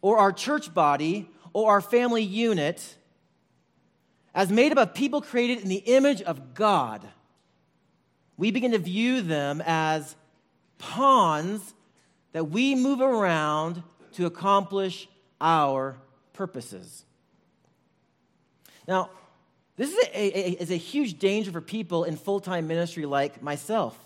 or 0.01 0.19
our 0.19 0.33
church 0.33 0.73
body 0.73 1.29
or 1.53 1.71
our 1.71 1.81
family 1.81 2.23
unit 2.23 2.97
as 4.35 4.51
made 4.51 4.73
up 4.73 4.79
of 4.79 4.95
people 4.95 5.21
created 5.21 5.61
in 5.61 5.69
the 5.69 5.83
image 5.87 6.23
of 6.23 6.55
God, 6.55 7.07
we 8.37 8.51
begin 8.51 8.73
to 8.73 8.79
view 8.79 9.21
them 9.21 9.63
as 9.67 10.17
pawns 10.79 11.75
that 12.33 12.51
we 12.51 12.75
move 12.75 13.01
around 13.01 13.83
to 14.13 14.27
accomplish 14.27 15.09
our 15.41 15.97
purposes. 16.33 17.05
Now, 18.87 19.11
this 19.77 19.91
is 19.91 20.09
a, 20.09 20.39
a, 20.39 20.51
is 20.63 20.71
a 20.71 20.77
huge 20.77 21.19
danger 21.19 21.51
for 21.51 21.61
people 21.61 22.05
in 22.05 22.17
full 22.17 22.41
time 22.41 22.67
ministry 22.67 23.07
like 23.07 23.43
myself. 23.43 23.99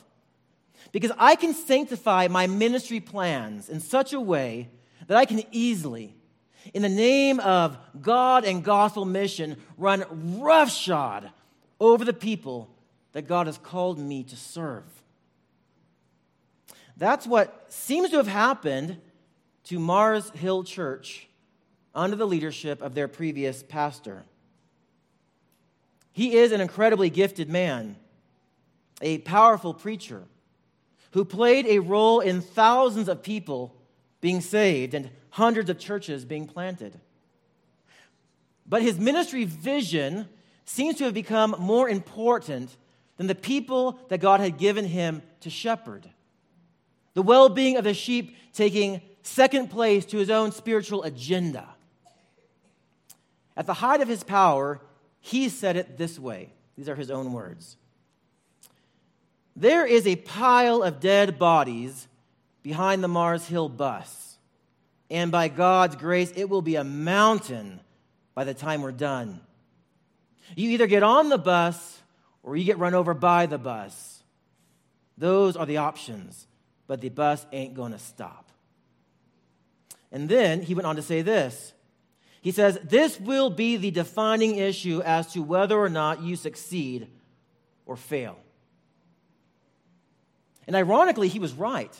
Because 0.92 1.12
I 1.18 1.34
can 1.34 1.54
sanctify 1.54 2.28
my 2.28 2.46
ministry 2.46 3.00
plans 3.00 3.68
in 3.68 3.80
such 3.80 4.12
a 4.12 4.20
way 4.20 4.68
that 5.06 5.16
I 5.16 5.24
can 5.24 5.42
easily, 5.50 6.14
in 6.72 6.82
the 6.82 6.88
name 6.88 7.40
of 7.40 7.76
God 8.00 8.44
and 8.44 8.62
gospel 8.62 9.04
mission, 9.04 9.56
run 9.76 10.04
roughshod 10.40 11.30
over 11.80 12.04
the 12.04 12.12
people 12.12 12.70
that 13.12 13.26
God 13.26 13.46
has 13.46 13.58
called 13.58 13.98
me 13.98 14.22
to 14.24 14.36
serve. 14.36 14.84
That's 16.96 17.26
what 17.26 17.72
seems 17.72 18.10
to 18.10 18.16
have 18.16 18.28
happened 18.28 18.98
to 19.64 19.78
Mars 19.78 20.30
Hill 20.30 20.64
Church 20.64 21.28
under 21.94 22.16
the 22.16 22.26
leadership 22.26 22.82
of 22.82 22.94
their 22.94 23.08
previous 23.08 23.62
pastor. 23.62 24.24
He 26.12 26.36
is 26.36 26.52
an 26.52 26.60
incredibly 26.60 27.10
gifted 27.10 27.48
man, 27.48 27.96
a 29.02 29.18
powerful 29.18 29.74
preacher 29.74 30.22
who 31.12 31.24
played 31.24 31.66
a 31.66 31.80
role 31.80 32.20
in 32.20 32.40
thousands 32.40 33.08
of 33.08 33.22
people 33.22 33.74
being 34.20 34.40
saved 34.40 34.94
and 34.94 35.10
hundreds 35.30 35.70
of 35.70 35.78
churches 35.78 36.24
being 36.24 36.46
planted. 36.46 36.98
But 38.66 38.82
his 38.82 38.98
ministry 38.98 39.44
vision 39.44 40.28
seems 40.64 40.96
to 40.96 41.04
have 41.04 41.14
become 41.14 41.54
more 41.58 41.88
important 41.88 42.76
than 43.16 43.26
the 43.26 43.34
people 43.34 43.98
that 44.08 44.18
God 44.18 44.40
had 44.40 44.58
given 44.58 44.84
him 44.84 45.22
to 45.40 45.50
shepherd. 45.50 46.08
The 47.14 47.22
well 47.22 47.48
being 47.48 47.76
of 47.76 47.84
the 47.84 47.94
sheep 47.94 48.36
taking 48.52 49.00
second 49.22 49.70
place 49.70 50.04
to 50.06 50.18
his 50.18 50.30
own 50.30 50.52
spiritual 50.52 51.02
agenda. 51.02 51.68
At 53.56 53.66
the 53.66 53.74
height 53.74 54.00
of 54.00 54.08
his 54.08 54.24
power, 54.24 54.80
he 55.20 55.48
said 55.48 55.76
it 55.76 55.96
this 55.96 56.18
way. 56.18 56.52
These 56.76 56.88
are 56.88 56.96
his 56.96 57.10
own 57.10 57.32
words 57.32 57.76
there 59.56 59.86
is 59.86 60.06
a 60.06 60.16
pile 60.16 60.82
of 60.82 61.00
dead 61.00 61.38
bodies 61.38 62.08
behind 62.62 63.02
the 63.02 63.08
Mars 63.08 63.46
Hill 63.46 63.68
bus. 63.68 64.38
And 65.10 65.30
by 65.30 65.48
God's 65.48 65.96
grace, 65.96 66.32
it 66.34 66.48
will 66.48 66.62
be 66.62 66.76
a 66.76 66.84
mountain 66.84 67.80
by 68.34 68.44
the 68.44 68.54
time 68.54 68.82
we're 68.82 68.92
done. 68.92 69.40
You 70.56 70.70
either 70.70 70.86
get 70.86 71.02
on 71.02 71.28
the 71.28 71.38
bus 71.38 72.02
or 72.42 72.56
you 72.56 72.64
get 72.64 72.78
run 72.78 72.94
over 72.94 73.14
by 73.14 73.46
the 73.46 73.58
bus. 73.58 74.22
Those 75.16 75.56
are 75.56 75.66
the 75.66 75.76
options. 75.76 76.46
But 76.94 77.00
the 77.00 77.08
bus 77.08 77.44
ain't 77.50 77.74
going 77.74 77.90
to 77.90 77.98
stop. 77.98 78.52
And 80.12 80.28
then 80.28 80.62
he 80.62 80.76
went 80.76 80.86
on 80.86 80.94
to 80.94 81.02
say 81.02 81.22
this. 81.22 81.72
He 82.40 82.52
says, 82.52 82.78
This 82.84 83.18
will 83.18 83.50
be 83.50 83.76
the 83.76 83.90
defining 83.90 84.58
issue 84.58 85.02
as 85.04 85.32
to 85.32 85.42
whether 85.42 85.76
or 85.76 85.88
not 85.88 86.22
you 86.22 86.36
succeed 86.36 87.08
or 87.84 87.96
fail. 87.96 88.38
And 90.68 90.76
ironically, 90.76 91.26
he 91.26 91.40
was 91.40 91.52
right. 91.52 91.92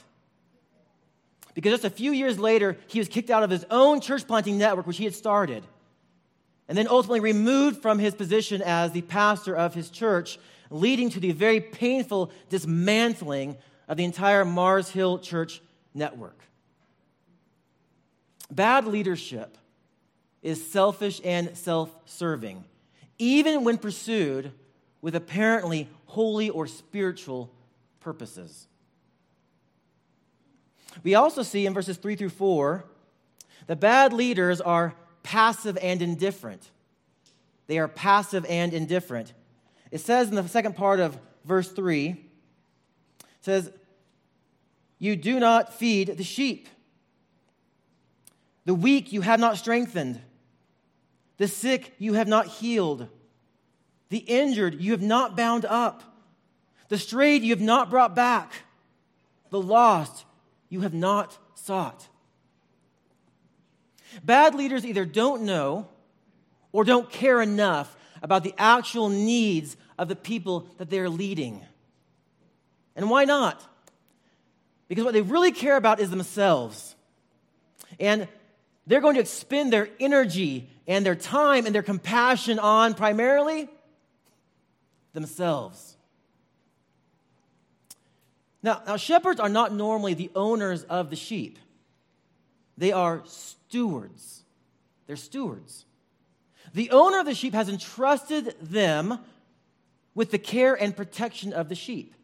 Because 1.54 1.72
just 1.72 1.84
a 1.84 1.90
few 1.90 2.12
years 2.12 2.38
later, 2.38 2.76
he 2.86 3.00
was 3.00 3.08
kicked 3.08 3.30
out 3.30 3.42
of 3.42 3.50
his 3.50 3.66
own 3.72 4.00
church 4.00 4.28
planting 4.28 4.58
network, 4.58 4.86
which 4.86 4.98
he 4.98 5.04
had 5.06 5.16
started, 5.16 5.64
and 6.68 6.78
then 6.78 6.86
ultimately 6.86 7.18
removed 7.18 7.82
from 7.82 7.98
his 7.98 8.14
position 8.14 8.62
as 8.62 8.92
the 8.92 9.02
pastor 9.02 9.56
of 9.56 9.74
his 9.74 9.90
church, 9.90 10.38
leading 10.70 11.10
to 11.10 11.18
the 11.18 11.32
very 11.32 11.60
painful 11.60 12.30
dismantling 12.48 13.56
of 13.88 13.96
the 13.96 14.04
entire 14.04 14.44
Mars 14.44 14.90
Hill 14.90 15.18
Church 15.18 15.60
network. 15.94 16.38
Bad 18.50 18.86
leadership 18.86 19.56
is 20.42 20.70
selfish 20.70 21.20
and 21.24 21.56
self 21.56 21.90
serving, 22.04 22.64
even 23.18 23.64
when 23.64 23.78
pursued 23.78 24.52
with 25.00 25.14
apparently 25.16 25.88
holy 26.06 26.50
or 26.50 26.66
spiritual 26.66 27.50
purposes. 28.00 28.68
We 31.02 31.14
also 31.14 31.42
see 31.42 31.66
in 31.66 31.74
verses 31.74 31.96
3 31.96 32.14
through 32.16 32.28
4 32.30 32.84
that 33.66 33.80
bad 33.80 34.12
leaders 34.12 34.60
are 34.60 34.94
passive 35.22 35.76
and 35.78 36.00
indifferent. 36.00 36.70
They 37.66 37.78
are 37.78 37.88
passive 37.88 38.44
and 38.48 38.72
indifferent. 38.72 39.32
It 39.90 40.00
says 40.00 40.28
in 40.28 40.34
the 40.34 40.46
second 40.46 40.76
part 40.76 41.00
of 41.00 41.18
verse 41.44 41.70
3, 41.70 42.10
it 42.10 42.18
says, 43.44 43.70
You 44.98 45.16
do 45.16 45.38
not 45.38 45.74
feed 45.74 46.16
the 46.16 46.24
sheep. 46.24 46.68
The 48.64 48.74
weak 48.74 49.12
you 49.12 49.20
have 49.20 49.38
not 49.38 49.58
strengthened. 49.58 50.20
The 51.36 51.46
sick 51.46 51.92
you 51.98 52.14
have 52.14 52.26
not 52.26 52.46
healed. 52.46 53.08
The 54.08 54.18
injured 54.18 54.80
you 54.80 54.92
have 54.92 55.02
not 55.02 55.36
bound 55.36 55.66
up. 55.66 56.02
The 56.88 56.96
strayed 56.96 57.42
you 57.42 57.50
have 57.50 57.60
not 57.60 57.90
brought 57.90 58.14
back. 58.14 58.52
The 59.50 59.60
lost 59.60 60.24
you 60.70 60.80
have 60.80 60.94
not 60.94 61.36
sought. 61.54 62.08
Bad 64.22 64.54
leaders 64.54 64.86
either 64.86 65.04
don't 65.04 65.42
know 65.42 65.88
or 66.72 66.84
don't 66.84 67.10
care 67.10 67.42
enough 67.42 67.94
about 68.22 68.42
the 68.42 68.54
actual 68.56 69.10
needs 69.10 69.76
of 69.98 70.08
the 70.08 70.16
people 70.16 70.66
that 70.78 70.88
they're 70.88 71.10
leading. 71.10 71.62
And 72.96 73.10
why 73.10 73.24
not? 73.24 73.62
Because 74.88 75.04
what 75.04 75.14
they 75.14 75.22
really 75.22 75.52
care 75.52 75.76
about 75.76 76.00
is 76.00 76.10
themselves. 76.10 76.94
And 77.98 78.28
they're 78.86 79.00
going 79.00 79.14
to 79.14 79.20
expend 79.20 79.72
their 79.72 79.88
energy 79.98 80.68
and 80.86 81.04
their 81.04 81.14
time 81.14 81.66
and 81.66 81.74
their 81.74 81.82
compassion 81.82 82.58
on 82.58 82.94
primarily 82.94 83.68
themselves. 85.12 85.96
Now, 88.62 88.82
now, 88.86 88.96
shepherds 88.96 89.40
are 89.40 89.48
not 89.48 89.74
normally 89.74 90.14
the 90.14 90.30
owners 90.34 90.84
of 90.84 91.10
the 91.10 91.16
sheep, 91.16 91.58
they 92.76 92.92
are 92.92 93.22
stewards. 93.26 94.42
They're 95.06 95.16
stewards. 95.16 95.84
The 96.72 96.90
owner 96.90 97.20
of 97.20 97.26
the 97.26 97.34
sheep 97.34 97.52
has 97.52 97.68
entrusted 97.68 98.56
them 98.58 99.18
with 100.14 100.30
the 100.30 100.38
care 100.38 100.74
and 100.74 100.96
protection 100.96 101.52
of 101.52 101.68
the 101.68 101.74
sheep. 101.74 102.14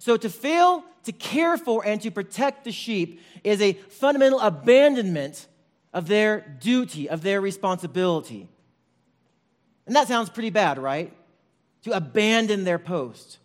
So, 0.00 0.16
to 0.16 0.30
fail 0.30 0.82
to 1.04 1.12
care 1.12 1.58
for 1.58 1.84
and 1.86 2.00
to 2.00 2.10
protect 2.10 2.64
the 2.64 2.72
sheep 2.72 3.20
is 3.44 3.60
a 3.60 3.74
fundamental 3.74 4.40
abandonment 4.40 5.46
of 5.92 6.08
their 6.08 6.40
duty, 6.40 7.10
of 7.10 7.20
their 7.20 7.42
responsibility. 7.42 8.48
And 9.86 9.94
that 9.94 10.08
sounds 10.08 10.30
pretty 10.30 10.48
bad, 10.48 10.78
right? 10.78 11.12
To 11.82 11.92
abandon 11.92 12.64
their 12.64 12.78
post. 12.78 13.38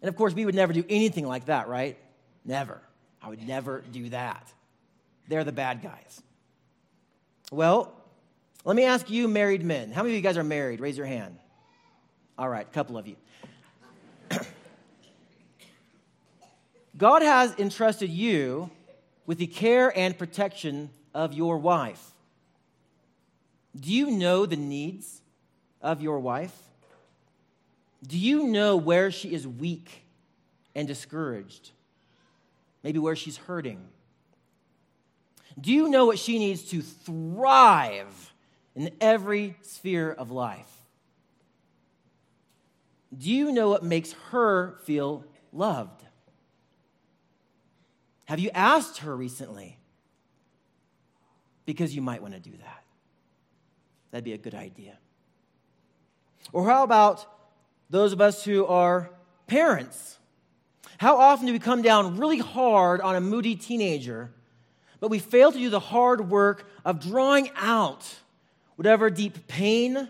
And 0.00 0.08
of 0.08 0.16
course, 0.16 0.34
we 0.34 0.44
would 0.44 0.56
never 0.56 0.72
do 0.72 0.84
anything 0.88 1.24
like 1.24 1.46
that, 1.46 1.68
right? 1.68 1.96
Never. 2.44 2.82
I 3.22 3.28
would 3.28 3.46
never 3.46 3.84
do 3.92 4.08
that. 4.08 4.52
They're 5.28 5.44
the 5.44 5.52
bad 5.52 5.82
guys. 5.82 6.20
Well, 7.52 7.94
let 8.64 8.74
me 8.74 8.84
ask 8.84 9.08
you, 9.08 9.28
married 9.28 9.62
men. 9.62 9.92
How 9.92 10.02
many 10.02 10.14
of 10.14 10.16
you 10.16 10.22
guys 10.22 10.36
are 10.36 10.42
married? 10.42 10.80
Raise 10.80 10.96
your 10.96 11.06
hand. 11.06 11.38
All 12.36 12.48
right, 12.48 12.66
a 12.66 12.70
couple 12.70 12.98
of 12.98 13.06
you. 13.06 13.14
God 16.96 17.22
has 17.22 17.54
entrusted 17.58 18.10
you 18.10 18.70
with 19.26 19.38
the 19.38 19.46
care 19.46 19.96
and 19.96 20.16
protection 20.16 20.90
of 21.14 21.32
your 21.32 21.58
wife. 21.58 22.12
Do 23.78 23.92
you 23.92 24.10
know 24.10 24.44
the 24.44 24.56
needs 24.56 25.22
of 25.80 26.02
your 26.02 26.20
wife? 26.20 26.56
Do 28.06 28.18
you 28.18 28.46
know 28.48 28.76
where 28.76 29.10
she 29.10 29.32
is 29.32 29.46
weak 29.46 30.04
and 30.74 30.86
discouraged? 30.86 31.70
Maybe 32.82 32.98
where 32.98 33.16
she's 33.16 33.36
hurting? 33.36 33.80
Do 35.60 35.72
you 35.72 35.88
know 35.88 36.06
what 36.06 36.18
she 36.18 36.38
needs 36.38 36.62
to 36.70 36.82
thrive 36.82 38.32
in 38.74 38.90
every 39.00 39.56
sphere 39.62 40.10
of 40.10 40.30
life? 40.30 40.70
Do 43.16 43.30
you 43.30 43.52
know 43.52 43.68
what 43.68 43.82
makes 43.82 44.12
her 44.30 44.78
feel 44.84 45.24
loved? 45.52 46.02
Have 48.26 48.38
you 48.38 48.50
asked 48.54 48.98
her 48.98 49.16
recently? 49.16 49.78
Because 51.64 51.94
you 51.94 52.02
might 52.02 52.22
want 52.22 52.34
to 52.34 52.40
do 52.40 52.50
that. 52.50 52.84
That'd 54.10 54.24
be 54.24 54.32
a 54.32 54.38
good 54.38 54.54
idea. 54.54 54.98
Or 56.52 56.66
how 56.66 56.82
about 56.82 57.26
those 57.90 58.12
of 58.12 58.20
us 58.20 58.44
who 58.44 58.66
are 58.66 59.10
parents? 59.46 60.18
How 60.98 61.16
often 61.16 61.46
do 61.46 61.52
we 61.52 61.58
come 61.58 61.82
down 61.82 62.18
really 62.18 62.38
hard 62.38 63.00
on 63.00 63.16
a 63.16 63.20
moody 63.20 63.56
teenager, 63.56 64.30
but 65.00 65.08
we 65.08 65.18
fail 65.18 65.50
to 65.50 65.58
do 65.58 65.70
the 65.70 65.80
hard 65.80 66.30
work 66.30 66.68
of 66.84 67.00
drawing 67.00 67.50
out 67.56 68.08
whatever 68.76 69.10
deep 69.10 69.46
pain 69.48 70.08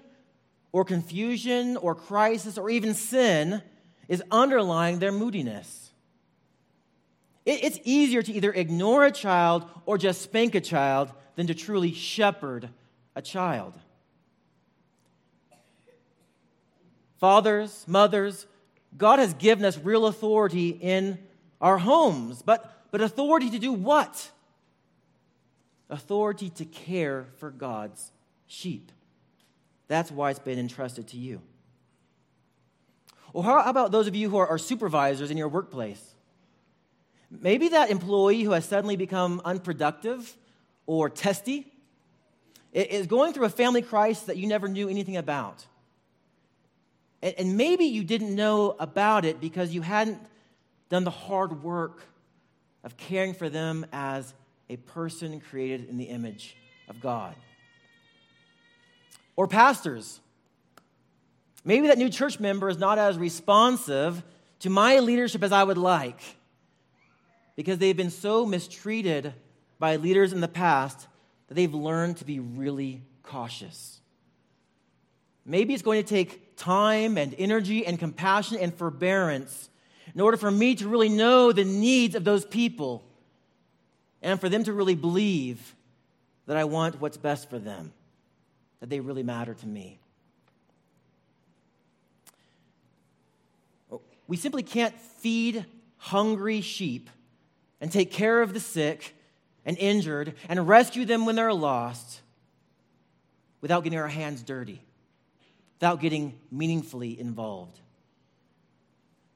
or 0.71 0.85
confusion 0.85 1.77
or 1.77 1.95
crisis 1.95 2.59
or 2.59 2.71
even 2.71 2.95
sin 2.95 3.63
is 4.09 4.23
underlying 4.31 4.99
their 4.99 5.13
moodiness? 5.13 5.82
It's 7.45 7.81
easier 7.83 8.23
to 8.23 8.33
either 8.33 8.53
ignore 8.53 9.05
a 9.05 9.11
child 9.11 9.69
or 9.85 9.99
just 9.99 10.23
spank 10.23 10.55
a 10.55 10.61
child 10.61 11.13
than 11.35 11.49
to 11.49 11.55
truly 11.55 11.93
shepherd 11.93 12.69
a 13.17 13.23
child. 13.23 13.75
Fathers, 17.19 17.85
mothers, 17.89 18.47
God 18.97 19.19
has 19.19 19.35
given 19.35 19.65
us 19.65 19.79
real 19.79 20.07
authority 20.07 20.71
in 20.71 21.19
our 21.61 21.79
homes, 21.79 22.43
but, 22.43 22.89
but 22.91 23.01
authority 23.01 23.51
to 23.51 23.59
do 23.59 23.73
what? 23.73 24.31
Authority 25.89 26.51
to 26.51 26.65
care 26.65 27.27
for 27.39 27.51
God's 27.51 28.13
sheep. 28.47 28.93
That's 29.89 30.11
why 30.11 30.31
it's 30.31 30.39
been 30.39 30.59
entrusted 30.59 31.09
to 31.09 31.17
you. 31.17 31.41
Well, 33.33 33.43
how 33.43 33.61
about 33.69 33.93
those 33.93 34.07
of 34.07 34.15
you 34.15 34.29
who 34.29 34.37
are, 34.37 34.47
are 34.47 34.59
supervisors 34.59 35.31
in 35.31 35.37
your 35.37 35.49
workplace? 35.49 36.12
Maybe 37.41 37.69
that 37.69 37.91
employee 37.91 38.43
who 38.43 38.51
has 38.51 38.67
suddenly 38.67 38.97
become 38.97 39.41
unproductive 39.45 40.37
or 40.87 41.09
testy 41.09 41.67
is 42.73 43.07
going 43.07 43.33
through 43.33 43.47
a 43.47 43.51
family 43.51 43.81
crisis 43.81 44.25
that 44.25 44.37
you 44.37 44.47
never 44.47 44.69
knew 44.69 44.89
anything 44.89 45.17
about. 45.17 45.65
And 47.23 47.57
maybe 47.57 47.85
you 47.85 48.05
didn't 48.05 48.35
know 48.35 48.77
about 48.79 49.25
it 49.25 49.41
because 49.41 49.73
you 49.73 49.81
hadn't 49.81 50.19
done 50.89 51.05
the 51.05 51.11
hard 51.11 51.63
work 51.63 52.03
of 52.85 52.97
caring 52.97 53.33
for 53.33 53.49
them 53.49 53.87
as 53.93 54.35
a 54.69 54.77
person 54.77 55.41
created 55.41 55.89
in 55.89 55.97
the 55.97 56.05
image 56.05 56.57
of 56.89 57.01
God. 57.01 57.35
Or 59.37 59.47
pastors. 59.47 60.21
Maybe 61.65 61.87
that 61.87 61.97
new 61.97 62.11
church 62.11 62.41
member 62.41 62.69
is 62.69 62.79
not 62.79 62.99
as 62.99 63.17
responsive 63.17 64.23
to 64.61 64.71
my 64.71 64.99
leadership 64.99 65.43
as 65.43 65.53
I 65.53 65.63
would 65.63 65.79
like 65.79 66.21
because 67.57 67.79
they've 67.79 67.97
been 67.97 68.11
so 68.11 68.47
mistreated 68.47 69.35
by 69.79 69.97
leaders 69.97 70.33
in 70.33 70.41
the 70.41 70.49
past 70.49 71.07
that 71.49 71.55
they've 71.55 71.75
learned 71.75 72.17
to 72.19 72.25
be 72.25 72.41
really 72.41 73.03
cautious. 73.23 74.01
Maybe 75.45 75.75
it's 75.75 75.83
going 75.83 76.03
to 76.03 76.09
take 76.09 76.57
time 76.57 77.19
and 77.19 77.35
energy 77.39 77.85
and 77.85 77.99
compassion 77.99 78.59
and 78.59 78.73
forbearance 78.73 79.69
in 80.15 80.21
order 80.21 80.37
for 80.37 80.51
me 80.51 80.75
to 80.77 80.89
really 80.89 81.09
know 81.09 81.53
the 81.53 81.65
needs 81.65 82.15
of 82.15 82.25
those 82.25 82.45
people 82.45 83.03
and 84.23 84.41
for 84.41 84.49
them 84.49 84.63
to 84.65 84.73
really 84.73 84.95
believe 84.95 85.75
that 86.47 86.57
I 86.57 86.65
want 86.65 87.01
what's 87.01 87.17
best 87.17 87.51
for 87.51 87.59
them, 87.59 87.93
that 88.81 88.89
they 88.89 89.01
really 89.01 89.23
matter 89.23 89.55
to 89.55 89.67
me. 89.67 89.99
We 94.29 94.37
simply 94.37 94.63
can't 94.63 94.99
feed 94.99 95.67
hungry 95.99 96.61
sheep 96.61 97.11
and 97.83 97.91
take 97.91 98.13
care 98.13 98.41
of 98.41 98.55
the 98.55 98.61
sick 98.61 99.15
and 99.67 99.77
injured 99.77 100.35
and 100.49 100.69
rescue 100.69 101.05
them 101.05 101.27
when 101.27 101.35
they're 101.35 101.53
lost 101.53 102.21
without 103.61 103.83
getting 103.83 103.99
our 103.99 104.09
hands 104.09 104.43
dirty, 104.43 104.81
without 105.79 106.01
getting 106.01 106.39
meaningfully 106.51 107.19
involved. 107.19 107.81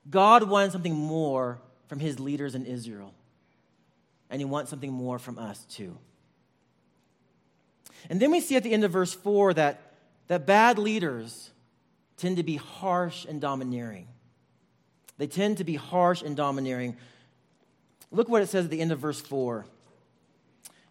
God 0.09 0.45
wanted 0.45 0.71
something 0.71 0.95
more 0.95 1.59
from 1.89 1.99
his 1.99 2.21
leaders 2.21 2.55
in 2.55 2.65
Israel, 2.65 3.13
and 4.31 4.41
he 4.41 4.45
wants 4.45 4.71
something 4.71 4.93
more 4.93 5.19
from 5.19 5.39
us 5.39 5.65
too. 5.65 5.99
And 8.09 8.21
then 8.21 8.31
we 8.31 8.41
see 8.41 8.55
at 8.55 8.63
the 8.63 8.73
end 8.73 8.85
of 8.85 8.93
verse 8.93 9.13
4 9.13 9.55
that, 9.55 9.93
that 10.29 10.47
bad 10.47 10.79
leaders 10.79 11.51
tend 12.17 12.37
to 12.37 12.45
be 12.45 12.57
harsh 12.57 13.25
and 13.25 13.41
domineering. 13.41 14.07
They 15.19 15.27
tend 15.27 15.59
to 15.59 15.65
be 15.65 15.75
harsh 15.75 16.23
and 16.23 16.37
domineering. 16.37 16.97
Look 18.11 18.29
what 18.29 18.43
it 18.43 18.49
says 18.49 18.67
at 18.67 18.71
the 18.71 18.81
end 18.81 18.93
of 18.93 18.99
verse 18.99 19.21
4. 19.21 19.67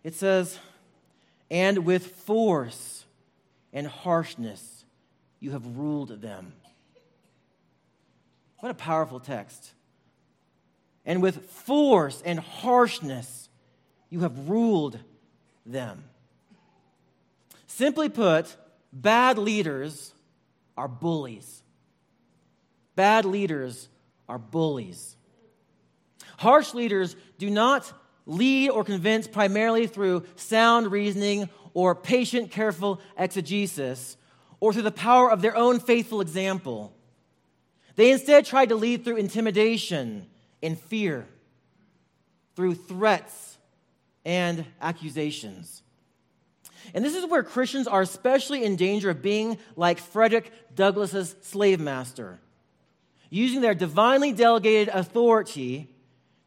It 0.04 0.13
says, 0.13 0.60
And 1.49 1.86
with 1.86 2.08
force 2.08 3.06
and 3.73 3.88
harshness 3.88 4.86
you 5.39 5.51
have 5.51 5.78
ruled 5.78 6.21
them. 6.21 6.54
What 8.60 8.71
a 8.71 8.75
powerful 8.75 9.19
text. 9.19 9.73
And 11.06 11.21
with 11.21 11.49
force 11.49 12.21
and 12.25 12.39
harshness 12.39 13.49
you 14.10 14.21
have 14.21 14.49
ruled 14.49 14.99
them. 15.65 16.04
Simply 17.67 18.10
put, 18.10 18.56
bad 18.93 19.38
leaders 19.38 20.13
are 20.78 20.88
bullies. 20.88 21.62
Bad 22.95 23.25
leaders 23.25 23.89
are 24.30 24.39
bullies. 24.39 25.14
Harsh 26.37 26.73
leaders 26.73 27.15
do 27.37 27.49
not 27.49 27.91
lead 28.25 28.69
or 28.69 28.83
convince 28.83 29.27
primarily 29.27 29.87
through 29.87 30.23
sound 30.35 30.91
reasoning 30.91 31.49
or 31.73 31.95
patient, 31.95 32.51
careful 32.51 32.99
exegesis 33.17 34.17
or 34.59 34.73
through 34.73 34.81
the 34.81 34.91
power 34.91 35.31
of 35.31 35.41
their 35.41 35.55
own 35.55 35.79
faithful 35.79 36.21
example. 36.21 36.93
They 37.95 38.11
instead 38.11 38.45
try 38.45 38.65
to 38.65 38.75
lead 38.75 39.03
through 39.03 39.17
intimidation 39.17 40.27
and 40.61 40.79
fear, 40.79 41.27
through 42.55 42.75
threats 42.75 43.57
and 44.25 44.65
accusations. 44.81 45.83
And 46.93 47.03
this 47.03 47.15
is 47.15 47.25
where 47.25 47.43
Christians 47.43 47.87
are 47.87 48.01
especially 48.01 48.63
in 48.63 48.75
danger 48.75 49.09
of 49.09 49.21
being 49.21 49.57
like 49.75 49.99
Frederick 49.99 50.51
Douglass's 50.73 51.35
slave 51.41 51.79
master, 51.79 52.39
using 53.29 53.61
their 53.61 53.75
divinely 53.75 54.31
delegated 54.31 54.93
authority 54.93 55.89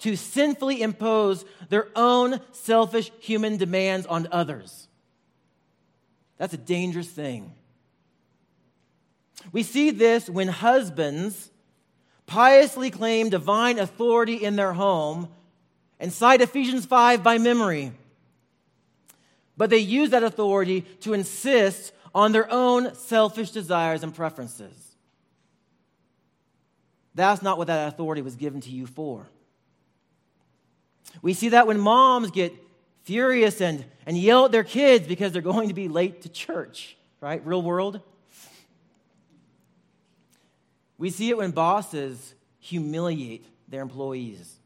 to 0.01 0.17
sinfully 0.17 0.83
impose 0.83 1.45
their 1.69 1.89
own 1.97 2.41
selfish 2.53 3.11
human 3.21 3.57
demands 3.57 4.07
on 4.07 4.29
others. 4.31 4.89
That's 6.37 6.55
a 6.55 6.59
dangerous 6.59 7.09
thing. 7.09 7.53
We 9.53 9.63
see 9.63 9.91
this 9.91 10.29
when 10.29 10.49
husbands 10.49 11.51
piously 12.27 12.91
claim 12.91 13.31
divine 13.31 13.79
authority 13.79 14.35
in 14.35 14.57
their 14.57 14.73
home 14.73 15.29
and 15.99 16.13
cite 16.13 16.41
Ephesians 16.41 16.87
5 16.87 17.23
by 17.23 17.39
memory. 17.39 17.93
But 19.57 19.71
they 19.71 19.79
use 19.79 20.11
that 20.11 20.23
authority 20.23 20.83
to 21.01 21.15
insist 21.15 21.93
on 22.15 22.33
their 22.33 22.51
own 22.51 22.95
selfish 22.95 23.51
desires 23.51 24.03
and 24.03 24.15
preferences. 24.15 24.97
That's 27.15 27.43
not 27.43 27.59
what 27.59 27.67
that 27.67 27.89
authority 27.89 28.23
was 28.23 28.37
given 28.37 28.61
to 28.61 28.71
you 28.71 28.87
for. 28.87 29.27
We 31.23 31.35
see 31.35 31.51
that 31.51 31.67
when 31.67 31.79
moms 31.81 32.31
get 32.31 32.53
furious 33.03 33.61
and, 33.61 33.85
and 34.07 34.17
yell 34.17 34.45
at 34.45 34.53
their 34.53 34.65
kids 34.65 35.07
because 35.07 35.33
they're 35.33 35.43
going 35.43 35.69
to 35.69 35.75
be 35.75 35.89
late 35.89 36.23
to 36.23 36.29
church, 36.29 36.97
right? 37.21 37.45
Real 37.47 37.63
world. 37.63 38.01
We 40.99 41.11
see 41.11 41.31
it 41.31 41.39
when 41.39 41.53
bosses 41.53 42.35
humiliate 42.59 43.47
their 43.69 43.83
employees. 43.83 44.59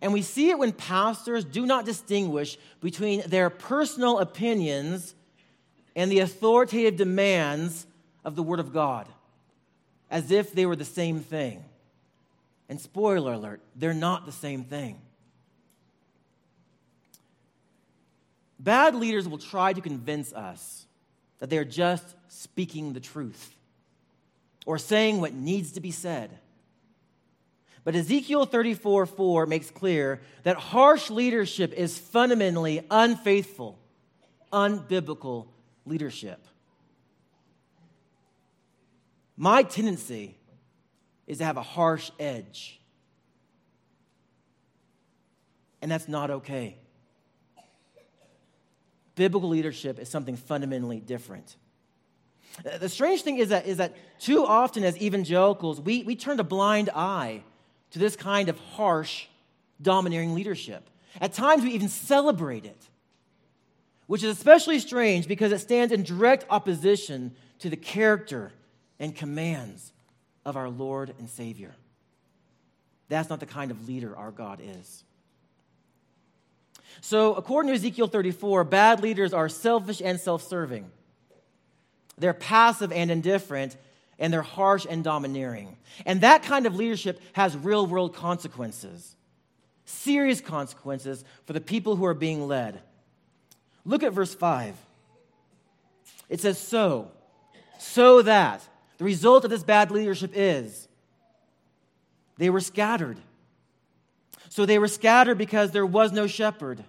And 0.00 0.12
we 0.12 0.22
see 0.22 0.50
it 0.50 0.58
when 0.58 0.72
pastors 0.72 1.44
do 1.44 1.64
not 1.64 1.84
distinguish 1.84 2.58
between 2.80 3.22
their 3.28 3.48
personal 3.48 4.18
opinions 4.18 5.14
and 5.94 6.12
the 6.12 6.18
authoritative 6.18 6.96
demands 6.96 7.86
of 8.24 8.36
the 8.36 8.42
Word 8.42 8.60
of 8.60 8.72
God, 8.72 9.08
as 10.10 10.30
if 10.30 10.52
they 10.52 10.66
were 10.66 10.76
the 10.76 10.84
same 10.84 11.20
thing. 11.20 11.64
And 12.68 12.80
spoiler 12.80 13.34
alert, 13.34 13.60
they're 13.76 13.94
not 13.94 14.26
the 14.26 14.32
same 14.32 14.64
thing. 14.64 15.00
Bad 18.58 18.94
leaders 18.94 19.28
will 19.28 19.38
try 19.38 19.72
to 19.72 19.80
convince 19.80 20.32
us 20.32 20.86
that 21.38 21.50
they 21.50 21.58
are 21.58 21.64
just 21.64 22.16
speaking 22.28 22.92
the 22.92 23.00
truth 23.00 23.54
or 24.64 24.78
saying 24.78 25.20
what 25.20 25.32
needs 25.32 25.72
to 25.72 25.80
be 25.80 25.90
said. 25.90 26.30
But 27.84 27.94
Ezekiel 27.94 28.46
34 28.46 29.06
4 29.06 29.46
makes 29.46 29.70
clear 29.70 30.20
that 30.42 30.56
harsh 30.56 31.08
leadership 31.08 31.72
is 31.72 31.96
fundamentally 31.96 32.84
unfaithful, 32.90 33.78
unbiblical 34.52 35.46
leadership. 35.84 36.44
My 39.36 39.62
tendency 39.62 40.35
is 41.26 41.38
to 41.38 41.44
have 41.44 41.56
a 41.56 41.62
harsh 41.62 42.10
edge. 42.18 42.80
And 45.82 45.90
that's 45.90 46.08
not 46.08 46.30
okay. 46.30 46.76
Biblical 49.14 49.48
leadership 49.48 49.98
is 49.98 50.08
something 50.08 50.36
fundamentally 50.36 51.00
different. 51.00 51.56
Uh, 52.64 52.78
the 52.78 52.88
strange 52.88 53.22
thing 53.22 53.38
is 53.38 53.48
that, 53.48 53.66
is 53.66 53.78
that 53.78 53.94
too 54.18 54.44
often 54.44 54.84
as 54.84 55.00
evangelicals, 55.00 55.80
we, 55.80 56.02
we 56.04 56.16
turn 56.16 56.38
a 56.40 56.44
blind 56.44 56.90
eye 56.94 57.42
to 57.90 57.98
this 57.98 58.16
kind 58.16 58.48
of 58.48 58.58
harsh, 58.58 59.26
domineering 59.80 60.34
leadership. 60.34 60.88
At 61.20 61.32
times, 61.32 61.64
we 61.64 61.70
even 61.70 61.88
celebrate 61.88 62.64
it, 62.64 62.88
which 64.06 64.22
is 64.22 64.36
especially 64.36 64.78
strange 64.78 65.26
because 65.26 65.52
it 65.52 65.58
stands 65.58 65.92
in 65.92 66.02
direct 66.02 66.44
opposition 66.50 67.34
to 67.60 67.70
the 67.70 67.76
character 67.76 68.52
and 68.98 69.14
commands 69.14 69.92
of 70.46 70.56
our 70.56 70.70
Lord 70.70 71.12
and 71.18 71.28
Savior. 71.28 71.74
That's 73.08 73.28
not 73.28 73.40
the 73.40 73.46
kind 73.46 73.70
of 73.70 73.86
leader 73.86 74.16
our 74.16 74.30
God 74.30 74.60
is. 74.62 75.04
So, 77.02 77.34
according 77.34 77.70
to 77.70 77.74
Ezekiel 77.74 78.06
34, 78.06 78.64
bad 78.64 79.02
leaders 79.02 79.34
are 79.34 79.48
selfish 79.48 80.00
and 80.00 80.18
self 80.18 80.42
serving. 80.42 80.90
They're 82.16 82.32
passive 82.32 82.92
and 82.92 83.10
indifferent, 83.10 83.76
and 84.18 84.32
they're 84.32 84.40
harsh 84.40 84.86
and 84.88 85.04
domineering. 85.04 85.76
And 86.06 86.22
that 86.22 86.42
kind 86.42 86.64
of 86.64 86.74
leadership 86.74 87.20
has 87.34 87.56
real 87.56 87.86
world 87.86 88.14
consequences, 88.14 89.16
serious 89.84 90.40
consequences 90.40 91.24
for 91.44 91.52
the 91.52 91.60
people 91.60 91.96
who 91.96 92.06
are 92.06 92.14
being 92.14 92.46
led. 92.46 92.80
Look 93.84 94.02
at 94.02 94.12
verse 94.12 94.34
5. 94.34 94.74
It 96.28 96.40
says, 96.40 96.58
So, 96.58 97.10
so 97.78 98.22
that 98.22 98.66
the 98.98 99.04
result 99.04 99.44
of 99.44 99.50
this 99.50 99.62
bad 99.62 99.90
leadership 99.90 100.32
is 100.34 100.88
they 102.38 102.50
were 102.50 102.60
scattered. 102.60 103.18
So 104.48 104.64
they 104.64 104.78
were 104.78 104.88
scattered 104.88 105.38
because 105.38 105.70
there 105.70 105.86
was 105.86 106.12
no 106.12 106.26
shepherd, 106.26 106.82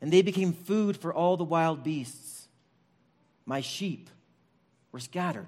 and 0.00 0.12
they 0.12 0.22
became 0.22 0.52
food 0.52 0.96
for 0.96 1.12
all 1.12 1.36
the 1.36 1.44
wild 1.44 1.84
beasts. 1.84 2.48
My 3.46 3.60
sheep 3.60 4.10
were 4.92 5.00
scattered. 5.00 5.46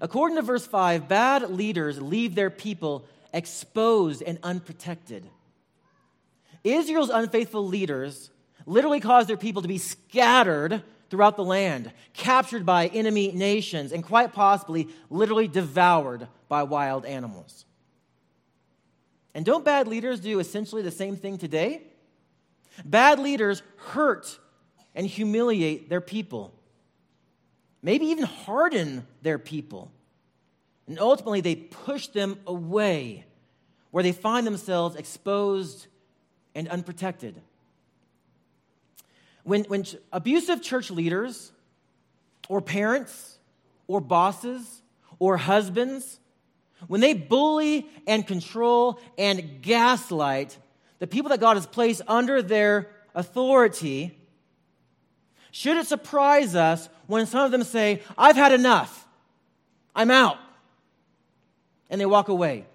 According 0.00 0.36
to 0.36 0.42
verse 0.42 0.66
5, 0.66 1.08
bad 1.08 1.50
leaders 1.50 2.00
leave 2.00 2.34
their 2.34 2.50
people 2.50 3.06
exposed 3.32 4.22
and 4.22 4.38
unprotected. 4.42 5.24
Israel's 6.64 7.10
unfaithful 7.10 7.66
leaders 7.66 8.30
literally 8.66 9.00
caused 9.00 9.28
their 9.28 9.36
people 9.36 9.62
to 9.62 9.68
be 9.68 9.78
scattered 9.78 10.82
throughout 11.10 11.36
the 11.36 11.44
land, 11.44 11.92
captured 12.12 12.66
by 12.66 12.86
enemy 12.88 13.32
nations, 13.32 13.92
and 13.92 14.04
quite 14.04 14.32
possibly 14.32 14.88
literally 15.10 15.48
devoured 15.48 16.28
by 16.48 16.62
wild 16.62 17.04
animals. 17.06 17.64
And 19.34 19.44
don't 19.44 19.64
bad 19.64 19.88
leaders 19.88 20.20
do 20.20 20.38
essentially 20.38 20.82
the 20.82 20.90
same 20.90 21.16
thing 21.16 21.38
today? 21.38 21.82
Bad 22.84 23.18
leaders 23.18 23.62
hurt 23.76 24.38
and 24.94 25.06
humiliate 25.06 25.88
their 25.88 26.00
people, 26.00 26.52
maybe 27.82 28.06
even 28.06 28.24
harden 28.24 29.06
their 29.22 29.38
people. 29.38 29.90
And 30.86 30.98
ultimately, 30.98 31.40
they 31.40 31.54
push 31.54 32.08
them 32.08 32.40
away 32.46 33.26
where 33.90 34.02
they 34.02 34.12
find 34.12 34.46
themselves 34.46 34.96
exposed 34.96 35.86
and 36.54 36.66
unprotected 36.68 37.40
when, 39.48 39.64
when 39.64 39.84
abusive 40.12 40.60
church 40.60 40.90
leaders 40.90 41.52
or 42.50 42.60
parents 42.60 43.38
or 43.86 43.98
bosses 43.98 44.82
or 45.18 45.38
husbands 45.38 46.20
when 46.86 47.00
they 47.00 47.14
bully 47.14 47.86
and 48.06 48.26
control 48.26 49.00
and 49.16 49.62
gaslight 49.62 50.56
the 50.98 51.06
people 51.06 51.30
that 51.30 51.40
God 51.40 51.56
has 51.56 51.66
placed 51.66 52.02
under 52.06 52.42
their 52.42 52.90
authority, 53.14 54.16
should 55.50 55.78
it 55.78 55.86
surprise 55.86 56.54
us 56.54 56.88
when 57.06 57.24
some 57.24 57.46
of 57.46 57.50
them 57.50 57.64
say, 57.64 58.02
I've 58.18 58.36
had 58.36 58.52
enough, 58.52 59.06
I'm 59.94 60.10
out, 60.10 60.36
and 61.88 61.98
they 61.98 62.06
walk 62.06 62.28
away? 62.28 62.66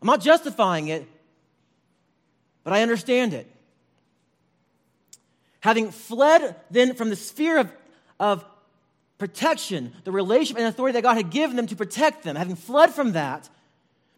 I'm 0.00 0.06
not 0.06 0.20
justifying 0.20 0.86
it, 0.88 1.04
but 2.62 2.72
I 2.72 2.82
understand 2.82 3.34
it. 3.34 3.50
Having 5.64 5.92
fled 5.92 6.56
then 6.70 6.92
from 6.92 7.08
the 7.08 7.16
sphere 7.16 7.56
of, 7.56 7.72
of 8.20 8.44
protection, 9.16 9.94
the 10.04 10.12
relationship 10.12 10.58
and 10.58 10.66
authority 10.66 10.92
that 10.92 11.02
God 11.02 11.16
had 11.16 11.30
given 11.30 11.56
them 11.56 11.66
to 11.68 11.74
protect 11.74 12.22
them, 12.22 12.36
having 12.36 12.54
fled 12.54 12.90
from 12.90 13.12
that, 13.12 13.48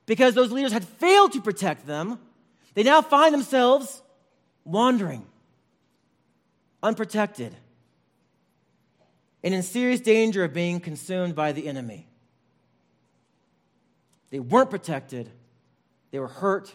because 0.07 0.35
those 0.35 0.51
leaders 0.51 0.73
had 0.73 0.85
failed 0.85 1.35
to 1.35 1.41
protect 1.41 1.87
them, 1.87 2.19
they 2.75 2.83
now 2.83 3.01
find 3.01 3.33
themselves 3.33 4.03
wandering, 4.65 5.25
unprotected, 6.83 7.55
and 9.45 9.55
in 9.55 9.63
serious 9.63 10.01
danger 10.01 10.43
of 10.43 10.53
being 10.53 10.81
consumed 10.81 11.37
by 11.37 11.53
the 11.53 11.69
enemy. 11.69 12.09
They 14.31 14.41
weren't 14.41 14.71
protected, 14.71 15.31
they 16.11 16.19
were 16.19 16.27
hurt, 16.27 16.75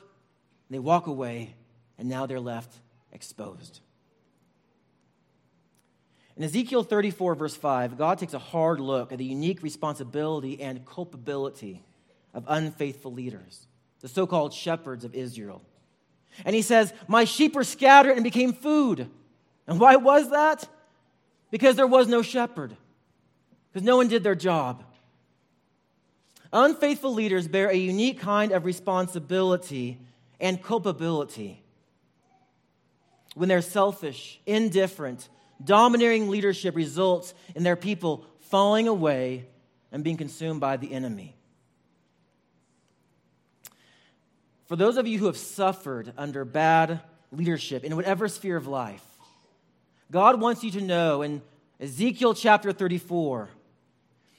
they 0.69 0.79
walk 0.79 1.07
away, 1.07 1.55
and 1.97 2.07
now 2.07 2.25
they're 2.25 2.39
left 2.39 2.73
exposed. 3.11 3.81
In 6.37 6.43
Ezekiel 6.43 6.83
34, 6.83 7.35
verse 7.35 7.55
5, 7.55 7.97
God 7.97 8.17
takes 8.17 8.33
a 8.33 8.39
hard 8.39 8.79
look 8.79 9.11
at 9.11 9.17
the 9.17 9.25
unique 9.25 9.61
responsibility 9.61 10.61
and 10.61 10.85
culpability 10.85 11.83
of 12.33 12.45
unfaithful 12.47 13.11
leaders, 13.11 13.67
the 13.99 14.07
so 14.07 14.25
called 14.25 14.53
shepherds 14.53 15.03
of 15.03 15.13
Israel. 15.13 15.61
And 16.45 16.55
he 16.55 16.61
says, 16.61 16.93
My 17.07 17.25
sheep 17.25 17.55
were 17.55 17.63
scattered 17.63 18.13
and 18.13 18.23
became 18.23 18.53
food. 18.53 19.09
And 19.67 19.79
why 19.79 19.97
was 19.97 20.29
that? 20.31 20.67
Because 21.49 21.75
there 21.75 21.87
was 21.87 22.07
no 22.07 22.21
shepherd, 22.21 22.75
because 23.71 23.85
no 23.85 23.97
one 23.97 24.07
did 24.07 24.23
their 24.23 24.35
job. 24.35 24.83
Unfaithful 26.53 27.13
leaders 27.13 27.47
bear 27.47 27.69
a 27.69 27.75
unique 27.75 28.19
kind 28.19 28.51
of 28.51 28.65
responsibility 28.65 29.99
and 30.39 30.61
culpability 30.61 31.61
when 33.35 33.47
they're 33.47 33.61
selfish, 33.61 34.41
indifferent, 34.45 35.29
domineering 35.63 36.29
leadership 36.29 36.75
results 36.75 37.33
in 37.55 37.63
their 37.63 37.75
people 37.75 38.25
falling 38.39 38.87
away 38.87 39.45
and 39.91 40.03
being 40.03 40.17
consumed 40.17 40.59
by 40.59 40.77
the 40.77 40.91
enemy. 40.93 41.35
For 44.65 44.75
those 44.75 44.97
of 44.97 45.05
you 45.05 45.19
who 45.19 45.25
have 45.25 45.37
suffered 45.37 46.13
under 46.17 46.45
bad 46.45 47.01
leadership 47.31 47.83
in 47.83 47.95
whatever 47.95 48.27
sphere 48.27 48.55
of 48.55 48.67
life, 48.67 49.05
God 50.11 50.39
wants 50.39 50.63
you 50.63 50.71
to 50.71 50.81
know 50.81 51.21
in 51.21 51.41
Ezekiel 51.79 52.33
chapter 52.33 52.71
34 52.71 53.49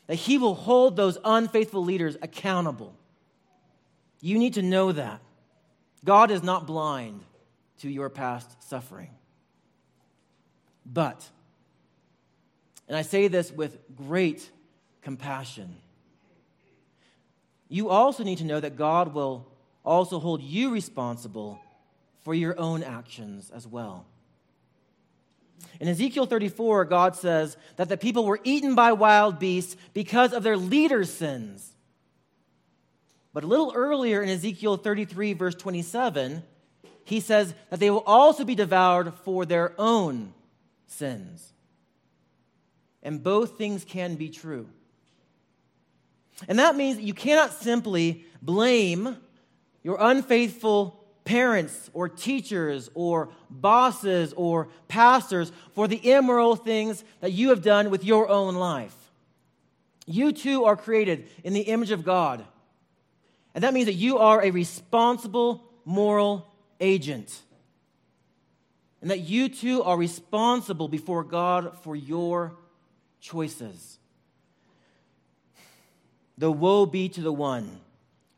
that 0.07 0.15
He 0.15 0.39
will 0.39 0.55
hold 0.55 0.97
those 0.97 1.19
unfaithful 1.25 1.85
leaders 1.85 2.17
accountable. 2.23 2.95
You 4.21 4.39
need 4.39 4.55
to 4.55 4.63
know 4.63 4.93
that. 4.93 5.21
God 6.05 6.31
is 6.31 6.43
not 6.43 6.67
blind 6.67 7.21
to 7.79 7.91
your 7.91 8.09
past 8.09 8.63
suffering. 8.63 9.11
But, 10.85 11.29
and 12.89 12.97
I 12.97 13.03
say 13.03 13.29
this 13.29 13.53
with 13.53 13.79
great 13.97 14.51
compassion, 15.03 15.77
you 17.69 17.89
also 17.89 18.25
need 18.25 18.39
to 18.39 18.45
know 18.45 18.61
that 18.61 18.77
God 18.77 19.15
will 19.15 19.47
also 19.85 20.19
hold 20.19 20.43
you 20.43 20.71
responsible 20.71 21.59
for 22.21 22.35
your 22.35 22.59
own 22.59 22.83
actions 22.83 23.51
as 23.51 23.67
well. 23.67 24.07
In 25.81 25.89
Ezekiel 25.89 26.27
34, 26.27 26.85
God 26.85 27.17
says 27.17 27.57
that 27.77 27.89
the 27.89 27.97
people 27.97 28.25
were 28.25 28.41
eaten 28.45 28.75
by 28.75 28.93
wild 28.93 29.39
beasts 29.39 29.77
because 29.95 30.33
of 30.33 30.43
their 30.43 30.57
leaders' 30.57 31.13
sins. 31.13 31.73
But 33.33 33.45
a 33.45 33.47
little 33.47 33.73
earlier 33.75 34.23
in 34.23 34.29
Ezekiel 34.29 34.77
33, 34.77 35.33
verse 35.33 35.55
27, 35.55 36.43
he 37.05 37.21
says 37.21 37.55
that 37.71 37.81
they 37.81 37.91
will 37.91 38.05
also 38.07 38.45
be 38.45 38.55
devoured 38.55 39.15
for 39.25 39.47
their 39.47 39.73
own 39.79 40.35
sins. 40.93 41.53
And 43.03 43.23
both 43.23 43.59
things 43.59 43.85
can 43.85 44.15
be 44.15 44.29
true. 44.29 44.69
And 46.49 46.59
that 46.59 46.77
means 46.77 46.97
that 46.97 47.03
you 47.03 47.15
cannot 47.15 47.53
simply 47.53 48.25
blame 48.41 49.17
your 49.83 49.97
unfaithful 50.01 51.05
parents 51.25 51.91
or 51.93 52.09
teachers 52.09 52.91
or 52.95 53.29
bosses 53.51 54.33
or 54.37 54.69
pastors 54.89 55.53
for 55.73 55.87
the 55.87 56.11
immoral 56.11 56.57
things 56.57 57.05
that 57.21 57.33
you 57.33 57.51
have 57.51 57.63
done 57.63 57.91
with 57.91 58.05
your 58.05 58.29
own 58.29 58.55
life. 58.55 58.95
You 60.07 60.33
too 60.33 60.65
are 60.65 60.77
created 60.77 61.29
in 61.45 61.53
the 61.53 61.61
image 61.61 61.91
of 61.91 62.05
God. 62.05 62.45
And 63.55 63.63
that 63.63 63.75
means 63.75 63.87
that 63.87 63.95
you 63.95 64.19
are 64.19 64.43
a 64.43 64.51
responsible 64.51 65.63
moral 65.85 66.53
agent. 66.81 67.41
And 69.03 69.11
that 69.11 69.21
you 69.21 69.49
too 69.49 69.83
are 69.83 69.97
responsible 69.97 70.89
before 70.89 71.25
God 71.25 71.77
for 71.83 71.95
your 71.95 72.55
choices. 73.21 73.99
The 76.39 76.51
woe 76.51 76.87
be 76.87 77.09
to 77.11 77.21
the 77.21 77.33
one 77.33 77.81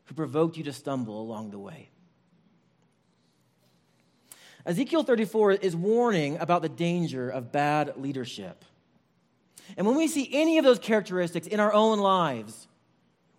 who 0.05 0.15
provoked 0.15 0.57
you 0.57 0.63
to 0.65 0.73
stumble 0.73 1.21
along 1.21 1.51
the 1.51 1.59
way. 1.59 1.89
Ezekiel 4.65 5.03
34 5.03 5.53
is 5.53 5.75
warning 5.75 6.37
about 6.39 6.63
the 6.63 6.69
danger 6.69 7.29
of 7.29 7.51
bad 7.51 7.93
leadership. 7.97 8.65
And 9.77 9.85
when 9.85 9.95
we 9.95 10.07
see 10.07 10.27
any 10.31 10.57
of 10.57 10.65
those 10.65 10.79
characteristics 10.79 11.45
in 11.45 11.59
our 11.59 11.73
own 11.73 11.99
lives, 11.99 12.67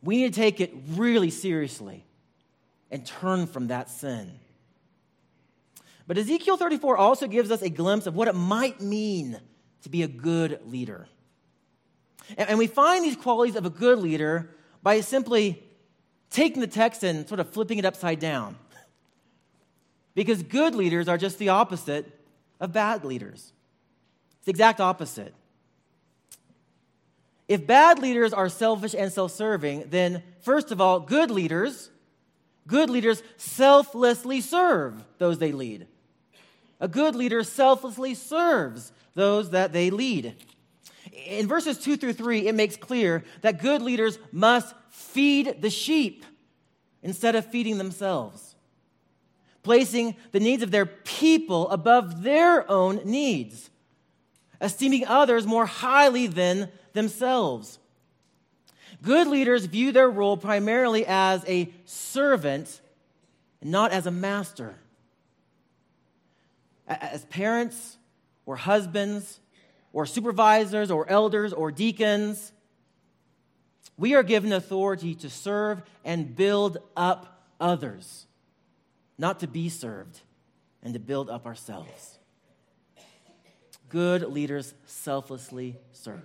we 0.03 0.19
need 0.19 0.33
to 0.33 0.41
take 0.41 0.61
it 0.61 0.73
really 0.91 1.31
seriously 1.31 2.05
and 2.91 3.05
turn 3.05 3.47
from 3.49 3.69
that 3.69 3.91
sin. 3.91 4.39
But 6.07 6.19
Ezekiel 6.19 6.57
34 6.57 6.97
also 6.97 7.27
gives 7.27 7.51
us 7.51 7.63
a 7.63 7.71
glimpse 7.71 8.07
of 8.07 8.15
what 8.15 8.29
it 8.29 8.35
might 8.35 8.81
mean 8.81 9.41
to 9.83 9.89
be 9.89 10.03
a 10.03 10.09
good 10.09 10.61
leader. 10.67 11.09
And, 12.37 12.59
we 12.59 12.67
find 12.67 13.05
these 13.05 13.17
qualities 13.17 13.57
of 13.57 13.67
a 13.67 13.71
good 13.71 13.99
leader 13.99 14.51
by 14.83 15.01
simply 15.01 15.63
taking 16.31 16.61
the 16.61 16.67
text 16.67 17.05
and 17.05 17.29
sort 17.29 17.41
of 17.41 17.51
flipping 17.51 17.79
it 17.79 17.85
upside 17.85 18.19
down. 18.19 18.57
Because 20.15 20.43
good 20.43 20.75
leaders 20.75 21.09
are 21.09 21.19
just 21.19 21.39
the 21.39 21.51
opposite 21.51 22.11
of 22.59 22.73
bad 22.73 23.05
leaders. 23.05 23.53
It's 24.39 24.47
the 24.47 24.51
exact 24.51 24.81
opposite. 24.81 25.35
If 27.49 27.67
bad 27.67 28.01
leaders 28.01 28.33
are 28.33 28.49
selfish 28.49 28.95
and 28.95 29.13
self 29.13 29.31
serving, 29.31 29.85
then 29.91 30.23
first 30.41 30.73
of 30.73 30.81
all, 30.81 30.99
good 30.99 31.31
leaders, 31.31 31.91
good 32.67 32.91
leaders 32.91 33.23
selflessly 33.37 34.41
serve 34.41 35.05
those 35.19 35.39
they 35.39 35.53
lead. 35.53 35.87
A 36.81 36.89
good 36.89 37.15
leader 37.15 37.43
selflessly 37.43 38.15
serves 38.15 38.93
those 39.15 39.51
that 39.51 39.73
they 39.73 39.91
lead. 39.91 40.35
In 41.27 41.49
verses 41.49 41.79
2 41.79 41.97
through 41.97 42.13
3, 42.13 42.49
it 42.49 42.55
makes 42.55 42.77
clear 42.77 43.25
that 43.41 43.63
good 43.63 43.81
leaders 43.81 44.19
must 44.31 44.75
feed 44.91 45.63
the 45.63 45.71
sheep 45.71 46.25
instead 47.03 47.35
of 47.35 47.47
feeding 47.47 47.79
themselves, 47.79 48.57
placing 49.63 50.17
the 50.33 50.41
needs 50.41 50.63
of 50.63 50.71
their 50.71 50.87
people 50.87 51.71
above 51.71 52.23
their 52.23 52.71
own 52.71 53.01
needs, 53.05 53.71
esteeming 54.61 55.07
others 55.07 55.47
more 55.47 55.67
highly 55.67 56.27
than 56.27 56.71
themselves. 56.93 57.79
Good 59.03 59.29
leaders 59.29 59.67
view 59.67 59.93
their 59.93 60.11
role 60.11 60.37
primarily 60.37 61.07
as 61.07 61.45
a 61.47 61.73
servant, 61.85 62.81
not 63.63 63.93
as 63.93 64.07
a 64.07 64.11
master. 64.11 64.77
As 66.87 67.25
parents, 67.27 67.99
or 68.45 68.57
husbands, 68.57 69.41
or 69.93 70.07
supervisors, 70.07 70.91
or 70.91 71.09
elders, 71.09 71.53
or 71.53 71.71
deacons, 71.71 72.53
we 73.99 74.15
are 74.15 74.23
given 74.23 74.53
authority 74.53 75.15
to 75.17 75.31
serve 75.31 75.83
and 76.05 76.37
build 76.37 76.79
up 76.97 77.43
others, 77.59 78.27
not 79.19 79.41
to 79.41 79.47
be 79.47 79.69
served 79.69 80.21
and 80.83 80.93
to 80.95 81.01
build 81.01 81.31
up 81.31 81.47
ourselves. 81.47 82.19
Good 83.89 84.23
leaders 84.23 84.75
selflessly 84.85 85.79
serve. 85.93 86.23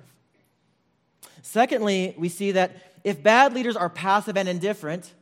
Secondly, 1.42 2.14
we 2.18 2.30
see 2.30 2.52
that 2.52 2.76
if 3.04 3.24
bad 3.24 3.54
leaders 3.54 3.76
are 3.76 3.90
passive 3.90 4.38
and 4.38 4.48
indifferent, 4.48 5.14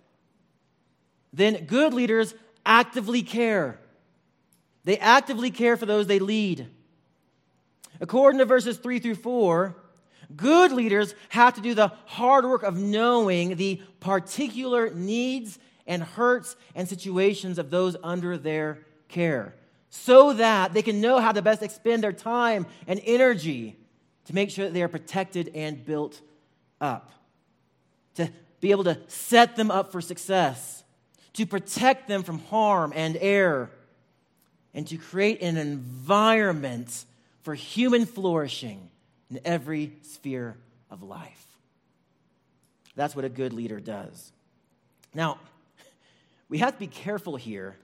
then 1.32 1.66
good 1.66 1.94
leaders 1.94 2.34
actively 2.66 3.22
care. 3.22 3.80
They 4.84 4.98
actively 4.98 5.52
care 5.52 5.78
for 5.78 5.86
those 5.86 6.08
they 6.08 6.20
lead. 6.20 6.68
According 8.02 8.40
to 8.40 8.46
verses 8.46 8.78
3 8.78 9.00
through 9.00 9.16
4, 9.16 9.76
Good 10.36 10.72
leaders 10.72 11.16
have 11.30 11.56
to 11.56 11.62
do 11.62 11.74
the 11.74 11.92
hard 12.06 12.46
work 12.46 12.62
of 12.62 12.78
knowing 12.78 13.56
the 13.56 13.82
particular 14.00 14.92
needs 14.92 15.58
and 15.88 16.04
hurts 16.04 16.56
and 16.76 16.88
situations 16.88 17.58
of 17.58 17.72
those 17.72 17.96
under 18.04 18.38
their 18.38 18.86
care 19.08 19.56
so 19.90 20.34
that 20.34 20.74
they 20.74 20.84
can 20.84 21.02
know 21.02 21.20
how 21.20 21.32
to 21.32 21.42
best 21.42 21.64
expend 21.64 22.04
their 22.04 22.14
time 22.14 22.68
and 22.86 23.02
energy 23.06 23.76
to 24.26 24.36
make 24.36 24.52
sure 24.52 24.66
that 24.66 24.74
they 24.76 24.84
are 24.84 24.88
protected 24.88 25.52
and 25.56 25.84
built 25.84 26.22
up, 26.80 27.12
to 28.14 28.30
be 28.62 28.70
able 28.70 28.84
to 28.84 29.00
set 29.08 29.56
them 29.56 29.72
up 29.72 29.92
for 29.92 30.00
success, 30.00 30.84
to 31.34 31.48
protect 31.48 32.08
them 32.08 32.22
from 32.22 32.38
harm 32.38 32.94
and 32.96 33.18
error, 33.20 33.72
and 34.80 34.88
to 34.88 34.96
create 34.96 35.42
an 35.42 35.58
environment 35.58 37.04
for 37.42 37.54
human 37.54 38.06
flourishing 38.06 38.90
in 39.30 39.38
every 39.44 39.92
sphere 40.04 40.56
of 40.90 41.04
life. 41.04 41.46
That's 42.96 43.14
what 43.14 43.26
a 43.26 43.30
good 43.30 43.52
leader 43.52 43.82
does. 43.82 44.32
Now, 45.14 45.38
we 46.48 46.60
have 46.60 46.76
to 46.76 46.80
be 46.80 46.88
careful 46.88 47.36
here 47.36 47.76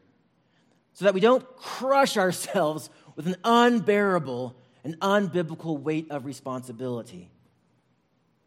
so 0.93 1.03
that 1.03 1.13
we 1.13 1.19
don't 1.19 1.45
crush 1.57 2.15
ourselves 2.15 2.89
with 3.17 3.27
an 3.27 3.35
unbearable 3.43 4.55
and 4.85 4.97
unbiblical 5.01 5.77
weight 5.77 6.09
of 6.09 6.23
responsibility. 6.23 7.29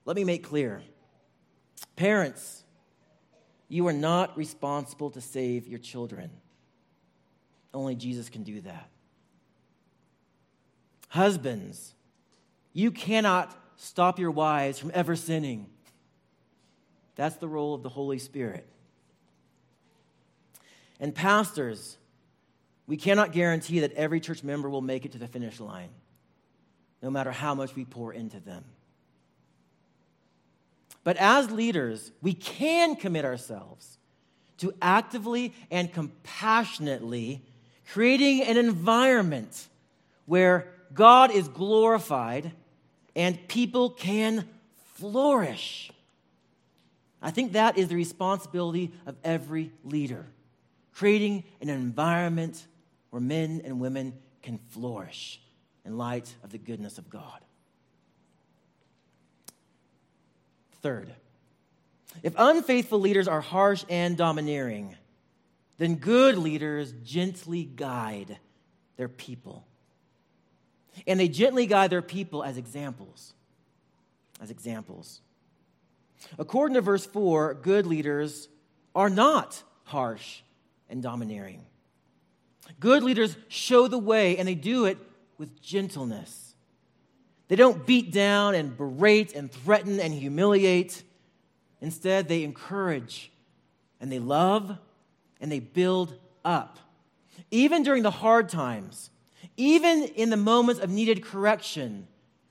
Let 0.06 0.16
me 0.16 0.24
make 0.24 0.42
clear 0.42 0.80
parents, 1.96 2.64
you 3.68 3.86
are 3.88 3.92
not 3.92 4.38
responsible 4.38 5.10
to 5.10 5.20
save 5.20 5.66
your 5.66 5.80
children. 5.80 6.30
Only 7.74 7.94
Jesus 7.94 8.28
can 8.28 8.42
do 8.42 8.60
that. 8.62 8.88
Husbands, 11.08 11.94
you 12.72 12.90
cannot 12.90 13.56
stop 13.76 14.18
your 14.18 14.30
wives 14.30 14.78
from 14.78 14.90
ever 14.94 15.16
sinning. 15.16 15.68
That's 17.16 17.36
the 17.36 17.48
role 17.48 17.74
of 17.74 17.82
the 17.82 17.88
Holy 17.88 18.18
Spirit. 18.18 18.66
And 21.00 21.14
pastors, 21.14 21.96
we 22.86 22.96
cannot 22.96 23.32
guarantee 23.32 23.80
that 23.80 23.92
every 23.92 24.20
church 24.20 24.42
member 24.42 24.68
will 24.68 24.82
make 24.82 25.04
it 25.04 25.12
to 25.12 25.18
the 25.18 25.28
finish 25.28 25.60
line, 25.60 25.90
no 27.02 27.10
matter 27.10 27.30
how 27.30 27.54
much 27.54 27.74
we 27.74 27.84
pour 27.84 28.12
into 28.12 28.40
them. 28.40 28.64
But 31.04 31.16
as 31.16 31.50
leaders, 31.50 32.12
we 32.20 32.34
can 32.34 32.96
commit 32.96 33.24
ourselves 33.24 33.98
to 34.58 34.74
actively 34.82 35.54
and 35.70 35.92
compassionately 35.92 37.42
creating 37.92 38.42
an 38.42 38.56
environment 38.56 39.68
where 40.26 40.66
God 40.92 41.30
is 41.30 41.48
glorified 41.48 42.52
and 43.16 43.48
people 43.48 43.90
can 43.90 44.48
flourish. 44.94 45.90
I 47.20 47.30
think 47.30 47.52
that 47.52 47.78
is 47.78 47.88
the 47.88 47.96
responsibility 47.96 48.92
of 49.06 49.16
every 49.24 49.72
leader 49.84 50.26
creating 50.94 51.44
an 51.60 51.68
environment 51.68 52.66
where 53.10 53.22
men 53.22 53.62
and 53.64 53.78
women 53.78 54.12
can 54.42 54.58
flourish 54.70 55.40
in 55.84 55.96
light 55.96 56.34
of 56.42 56.50
the 56.50 56.58
goodness 56.58 56.98
of 56.98 57.08
God. 57.08 57.40
Third, 60.82 61.14
if 62.24 62.34
unfaithful 62.36 62.98
leaders 62.98 63.28
are 63.28 63.40
harsh 63.40 63.84
and 63.88 64.16
domineering, 64.16 64.96
then 65.78 65.94
good 65.94 66.36
leaders 66.36 66.92
gently 67.04 67.64
guide 67.64 68.38
their 68.96 69.08
people. 69.08 69.66
And 71.06 71.18
they 71.18 71.28
gently 71.28 71.66
guide 71.66 71.90
their 71.90 72.02
people 72.02 72.42
as 72.42 72.56
examples. 72.56 73.32
As 74.40 74.50
examples. 74.50 75.20
According 76.38 76.74
to 76.74 76.80
verse 76.80 77.06
4, 77.06 77.54
good 77.54 77.86
leaders 77.86 78.48
are 78.94 79.08
not 79.08 79.62
harsh 79.84 80.40
and 80.90 81.02
domineering. 81.02 81.64
Good 82.80 83.02
leaders 83.02 83.36
show 83.46 83.86
the 83.88 83.98
way, 83.98 84.36
and 84.36 84.46
they 84.46 84.56
do 84.56 84.84
it 84.84 84.98
with 85.38 85.62
gentleness. 85.62 86.54
They 87.46 87.56
don't 87.56 87.86
beat 87.86 88.12
down 88.12 88.54
and 88.54 88.76
berate 88.76 89.34
and 89.34 89.50
threaten 89.50 90.00
and 90.00 90.12
humiliate. 90.12 91.02
Instead, 91.80 92.28
they 92.28 92.42
encourage 92.42 93.32
and 94.00 94.12
they 94.12 94.18
love 94.18 94.76
and 95.40 95.50
they 95.50 95.60
build 95.60 96.14
up. 96.44 96.78
Even 97.50 97.82
during 97.82 98.02
the 98.02 98.10
hard 98.10 98.48
times, 98.48 99.10
even 99.56 100.04
in 100.04 100.30
the 100.30 100.36
moments 100.36 100.80
of 100.80 100.90
needed 100.90 101.22
correction, 101.22 102.06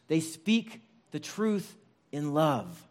they 0.08 0.20
speak 0.20 0.82
the 1.12 1.20
truth 1.20 1.76
in 2.12 2.34
love. 2.34 2.84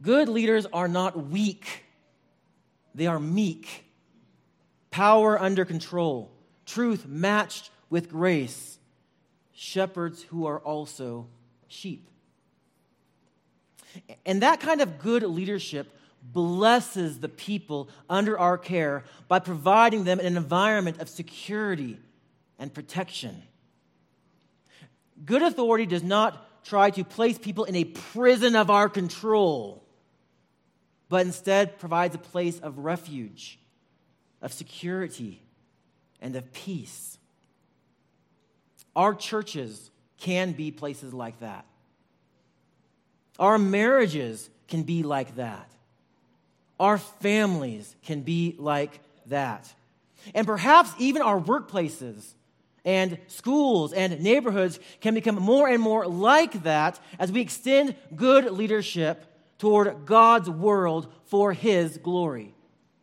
Good 0.00 0.28
leaders 0.28 0.66
are 0.72 0.88
not 0.88 1.28
weak, 1.28 1.84
they 2.94 3.06
are 3.06 3.20
meek 3.20 3.86
power 4.96 5.38
under 5.38 5.66
control, 5.66 6.32
truth 6.64 7.06
matched 7.06 7.68
with 7.90 8.08
grace, 8.08 8.78
shepherds 9.52 10.22
who 10.22 10.46
are 10.46 10.58
also 10.60 11.26
sheep. 11.68 12.08
And 14.24 14.40
that 14.40 14.58
kind 14.58 14.80
of 14.80 14.98
good 14.98 15.22
leadership 15.22 15.94
blesses 16.32 17.20
the 17.20 17.28
people 17.28 17.88
under 18.08 18.38
our 18.38 18.58
care 18.58 19.04
by 19.28 19.38
providing 19.38 20.04
them 20.04 20.20
an 20.20 20.36
environment 20.36 21.00
of 21.00 21.08
security 21.08 21.98
and 22.58 22.72
protection. 22.72 23.42
Good 25.24 25.42
authority 25.42 25.86
does 25.86 26.02
not 26.02 26.64
try 26.64 26.90
to 26.90 27.04
place 27.04 27.38
people 27.38 27.64
in 27.64 27.76
a 27.76 27.84
prison 27.84 28.56
of 28.56 28.70
our 28.70 28.88
control, 28.88 29.84
but 31.08 31.24
instead 31.24 31.78
provides 31.78 32.14
a 32.14 32.18
place 32.18 32.58
of 32.58 32.78
refuge 32.78 33.58
of 34.42 34.52
security 34.52 35.42
and 36.20 36.36
of 36.36 36.52
peace. 36.52 37.18
Our 38.94 39.14
churches 39.14 39.90
can 40.18 40.52
be 40.52 40.70
places 40.70 41.12
like 41.12 41.40
that. 41.40 41.66
Our 43.38 43.58
marriages 43.58 44.48
can 44.68 44.82
be 44.82 45.02
like 45.02 45.36
that. 45.36 45.70
Our 46.78 46.98
families 46.98 47.94
can 48.04 48.22
be 48.22 48.54
like 48.58 49.00
that. 49.26 49.72
And 50.34 50.46
perhaps 50.46 50.90
even 50.98 51.22
our 51.22 51.40
workplaces 51.40 52.34
and 52.84 53.18
schools 53.28 53.92
and 53.92 54.20
neighborhoods 54.20 54.78
can 55.00 55.14
become 55.14 55.36
more 55.36 55.68
and 55.68 55.80
more 55.80 56.06
like 56.06 56.62
that 56.64 57.00
as 57.18 57.32
we 57.32 57.40
extend 57.40 57.94
good 58.14 58.50
leadership 58.50 59.24
toward 59.58 60.06
God's 60.06 60.50
world 60.50 61.12
for 61.24 61.52
His 61.52 61.98
glory. 61.98 62.54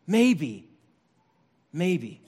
Maybe 0.05 0.69
Maybe. 1.73 2.21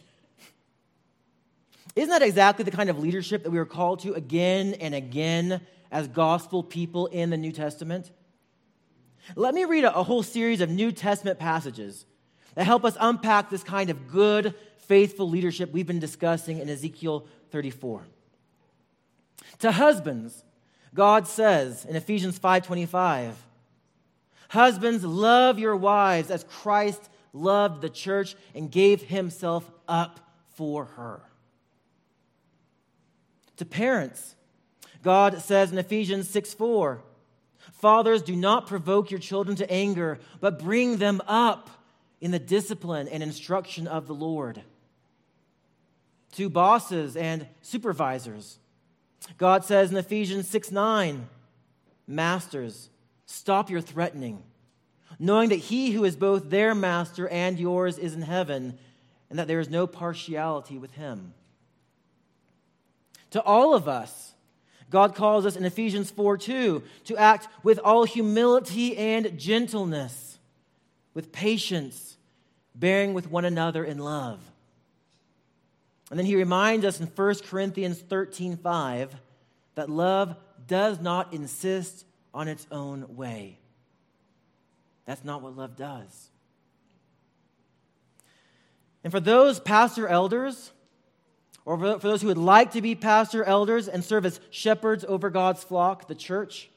Isn't 1.95 2.09
that 2.09 2.23
exactly 2.23 2.65
the 2.65 2.71
kind 2.71 2.89
of 2.89 2.99
leadership 2.99 3.43
that 3.43 3.51
we 3.51 3.59
are 3.59 3.65
called 3.65 3.99
to 4.01 4.13
again 4.15 4.73
and 4.73 4.93
again 4.95 5.61
as 5.91 6.07
gospel 6.07 6.63
people 6.63 7.05
in 7.05 7.29
the 7.29 7.37
New 7.37 7.51
Testament? 7.51 8.11
Let 9.35 9.53
me 9.53 9.65
read 9.65 9.83
a, 9.83 9.95
a, 9.95 10.03
whole 10.03 10.23
series 10.23 10.61
of 10.61 10.69
New 10.69 10.91
Testament 10.91 11.39
passages 11.39 12.05
that 12.55 12.65
help 12.65 12.85
us 12.85 12.97
unpack 12.99 13.49
this 13.49 13.63
kind 13.63 13.89
of 13.89 14.11
good, 14.11 14.53
faithful 14.77 15.29
leadership 15.29 15.71
we've 15.71 15.87
been 15.87 15.99
discussing 15.99 16.59
in 16.59 16.69
Ezekiel 16.69 17.25
34. 17.51 18.03
To 19.59 19.71
husbands, 19.71 20.43
God 20.93 21.27
says 21.27 21.85
in 21.85 21.95
Ephesians 21.95 22.37
5:25, 22.37 23.33
"Husbands, 24.49 25.03
love 25.03 25.59
your 25.59 25.75
wives 25.75 26.29
as 26.29 26.43
Christ 26.45 27.09
loved 27.35 27.81
the 27.81 27.89
church 27.89 28.35
and 28.55 28.71
gave 28.71 29.03
himself 29.03 29.69
up 29.87 30.19
for 30.55 30.85
her. 30.85 31.21
To 33.57 33.65
parents, 33.65 34.35
God 35.03 35.41
says 35.41 35.71
in 35.71 35.77
Ephesians 35.77 36.29
6 36.29 36.53
4, 36.53 37.01
Fathers, 37.79 38.21
do 38.21 38.35
not 38.35 38.67
provoke 38.67 39.11
your 39.11 39.19
children 39.19 39.55
to 39.57 39.71
anger, 39.71 40.19
but 40.39 40.59
bring 40.59 40.97
them 40.97 41.21
up 41.27 41.69
in 42.21 42.31
the 42.31 42.39
discipline 42.39 43.07
and 43.07 43.21
instruction 43.21 43.87
of 43.87 44.07
the 44.07 44.15
Lord. 44.15 44.61
To 46.33 46.49
bosses 46.49 47.15
and 47.15 47.47
supervisors, 47.61 48.59
God 49.37 49.63
says 49.63 49.91
in 49.91 49.97
Ephesians 49.97 50.49
6 50.49 50.71
9, 50.71 51.27
Masters, 52.07 52.89
stop 53.25 53.69
your 53.69 53.81
threatening 53.81 54.43
knowing 55.19 55.49
that 55.49 55.55
he 55.55 55.91
who 55.91 56.03
is 56.03 56.15
both 56.15 56.49
their 56.49 56.75
master 56.75 57.27
and 57.27 57.59
yours 57.59 57.97
is 57.97 58.13
in 58.13 58.21
heaven, 58.21 58.77
and 59.29 59.39
that 59.39 59.47
there 59.47 59.59
is 59.59 59.69
no 59.69 59.87
partiality 59.87 60.77
with 60.77 60.91
him. 60.91 61.33
To 63.31 63.41
all 63.41 63.73
of 63.73 63.87
us, 63.87 64.33
God 64.89 65.15
calls 65.15 65.45
us 65.45 65.55
in 65.55 65.65
Ephesians 65.65 66.11
4 66.11 66.37
2 66.37 66.83
to 67.05 67.17
act 67.17 67.47
with 67.63 67.79
all 67.79 68.03
humility 68.03 68.95
and 68.97 69.37
gentleness, 69.37 70.37
with 71.13 71.31
patience, 71.31 72.17
bearing 72.75 73.13
with 73.13 73.29
one 73.29 73.45
another 73.45 73.83
in 73.83 73.97
love. 73.97 74.39
And 76.09 76.19
then 76.19 76.25
he 76.25 76.35
reminds 76.35 76.85
us 76.85 76.99
in 76.99 77.07
1 77.07 77.35
Corinthians 77.47 77.99
13 77.99 78.57
5 78.57 79.15
that 79.75 79.89
love 79.89 80.35
does 80.67 80.99
not 80.99 81.33
insist 81.33 82.05
on 82.33 82.47
its 82.47 82.67
own 82.71 83.15
way. 83.15 83.59
That's 85.05 85.23
not 85.23 85.41
what 85.41 85.55
love 85.55 85.75
does. 85.75 86.29
And 89.03 89.11
for 89.11 89.19
those 89.19 89.59
pastor 89.59 90.07
elders, 90.07 90.71
or 91.65 91.77
for 91.77 92.07
those 92.07 92.21
who 92.21 92.27
would 92.27 92.37
like 92.37 92.73
to 92.73 92.81
be 92.81 92.93
pastor 92.93 93.43
elders 93.43 93.87
and 93.87 94.03
serve 94.03 94.25
as 94.25 94.39
shepherds 94.51 95.03
over 95.07 95.31
God's 95.31 95.63
flock, 95.63 96.07
the 96.07 96.15
church, 96.15 96.69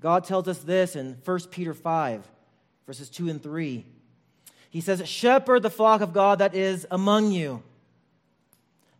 God 0.00 0.24
tells 0.24 0.46
us 0.46 0.58
this 0.58 0.94
in 0.94 1.18
1 1.24 1.40
Peter 1.50 1.74
5, 1.74 2.26
verses 2.86 3.10
2 3.10 3.28
and 3.28 3.42
3. 3.42 3.84
He 4.70 4.80
says, 4.80 5.06
Shepherd 5.08 5.62
the 5.62 5.70
flock 5.70 6.00
of 6.00 6.12
God 6.12 6.38
that 6.38 6.54
is 6.54 6.86
among 6.90 7.32
you, 7.32 7.62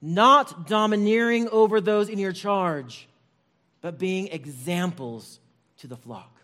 not 0.03 0.67
domineering 0.67 1.49
over 1.49 1.81
those 1.81 2.09
in 2.09 2.19
your 2.19 2.33
charge, 2.33 3.09
but 3.81 3.99
being 3.99 4.29
examples 4.29 5.39
to 5.79 5.87
the 5.87 5.97
flock. 5.97 6.37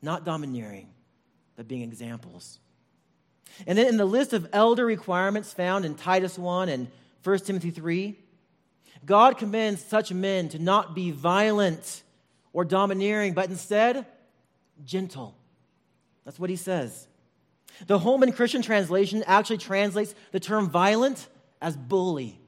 Not 0.00 0.24
domineering, 0.24 0.88
but 1.56 1.68
being 1.68 1.82
examples. 1.82 2.58
And 3.66 3.76
then 3.76 3.86
in 3.86 3.98
the 3.98 4.06
list 4.06 4.32
of 4.32 4.48
elder 4.52 4.86
requirements 4.86 5.52
found 5.52 5.84
in 5.84 5.94
Titus 5.94 6.38
1 6.38 6.70
and 6.70 6.88
1 7.22 7.38
Timothy 7.40 7.70
3, 7.70 8.18
God 9.04 9.38
commands 9.38 9.82
such 9.82 10.12
men 10.12 10.48
to 10.50 10.58
not 10.58 10.94
be 10.94 11.10
violent 11.10 12.02
or 12.52 12.64
domineering, 12.64 13.34
but 13.34 13.48
instead 13.48 14.06
gentle. 14.84 15.34
That's 16.24 16.38
what 16.38 16.50
he 16.50 16.56
says. 16.56 17.06
The 17.86 17.98
Holman 17.98 18.32
Christian 18.32 18.62
translation 18.62 19.22
actually 19.26 19.58
translates 19.58 20.14
the 20.32 20.40
term 20.40 20.68
violent 20.68 21.28
as 21.62 21.76
bully. 21.76 22.38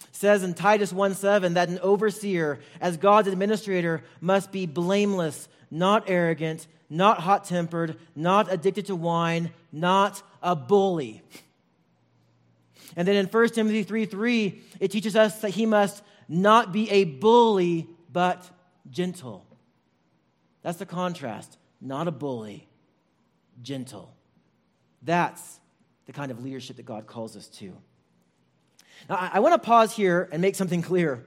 It 0.00 0.14
says 0.14 0.42
in 0.42 0.54
Titus 0.54 0.92
1 0.92 1.14
7 1.14 1.54
that 1.54 1.68
an 1.68 1.78
overseer, 1.80 2.60
as 2.80 2.96
God's 2.96 3.28
administrator, 3.28 4.02
must 4.20 4.52
be 4.52 4.66
blameless, 4.66 5.48
not 5.70 6.04
arrogant, 6.06 6.66
not 6.90 7.20
hot 7.20 7.44
tempered, 7.44 7.96
not 8.14 8.52
addicted 8.52 8.86
to 8.86 8.96
wine, 8.96 9.50
not 9.72 10.22
a 10.42 10.54
bully. 10.54 11.22
And 12.96 13.06
then 13.06 13.16
in 13.16 13.26
1 13.26 13.48
Timothy 13.50 13.82
3 13.82 14.06
3, 14.06 14.62
it 14.80 14.90
teaches 14.90 15.16
us 15.16 15.40
that 15.40 15.50
he 15.50 15.66
must 15.66 16.02
not 16.28 16.72
be 16.72 16.90
a 16.90 17.04
bully, 17.04 17.88
but 18.12 18.48
gentle. 18.90 19.46
That's 20.62 20.78
the 20.78 20.86
contrast. 20.86 21.58
Not 21.80 22.08
a 22.08 22.10
bully, 22.10 22.68
gentle. 23.62 24.14
That's 25.02 25.60
the 26.06 26.12
kind 26.12 26.30
of 26.30 26.42
leadership 26.42 26.76
that 26.76 26.86
God 26.86 27.06
calls 27.06 27.36
us 27.36 27.46
to. 27.48 27.72
Now, 29.08 29.16
I, 29.16 29.30
I 29.34 29.38
want 29.40 29.54
to 29.54 29.64
pause 29.64 29.94
here 29.94 30.28
and 30.32 30.42
make 30.42 30.54
something 30.54 30.82
clear. 30.82 31.24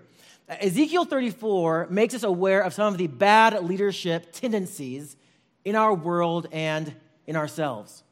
Ezekiel 0.49 1.05
34 1.05 1.87
makes 1.89 2.13
us 2.13 2.23
aware 2.23 2.61
of 2.61 2.73
some 2.73 2.93
of 2.93 2.97
the 2.97 3.07
bad 3.07 3.63
leadership 3.63 4.33
tendencies 4.33 5.15
in 5.63 5.75
our 5.75 5.93
world 5.93 6.47
and 6.51 6.93
in 7.25 7.35
ourselves. 7.35 8.03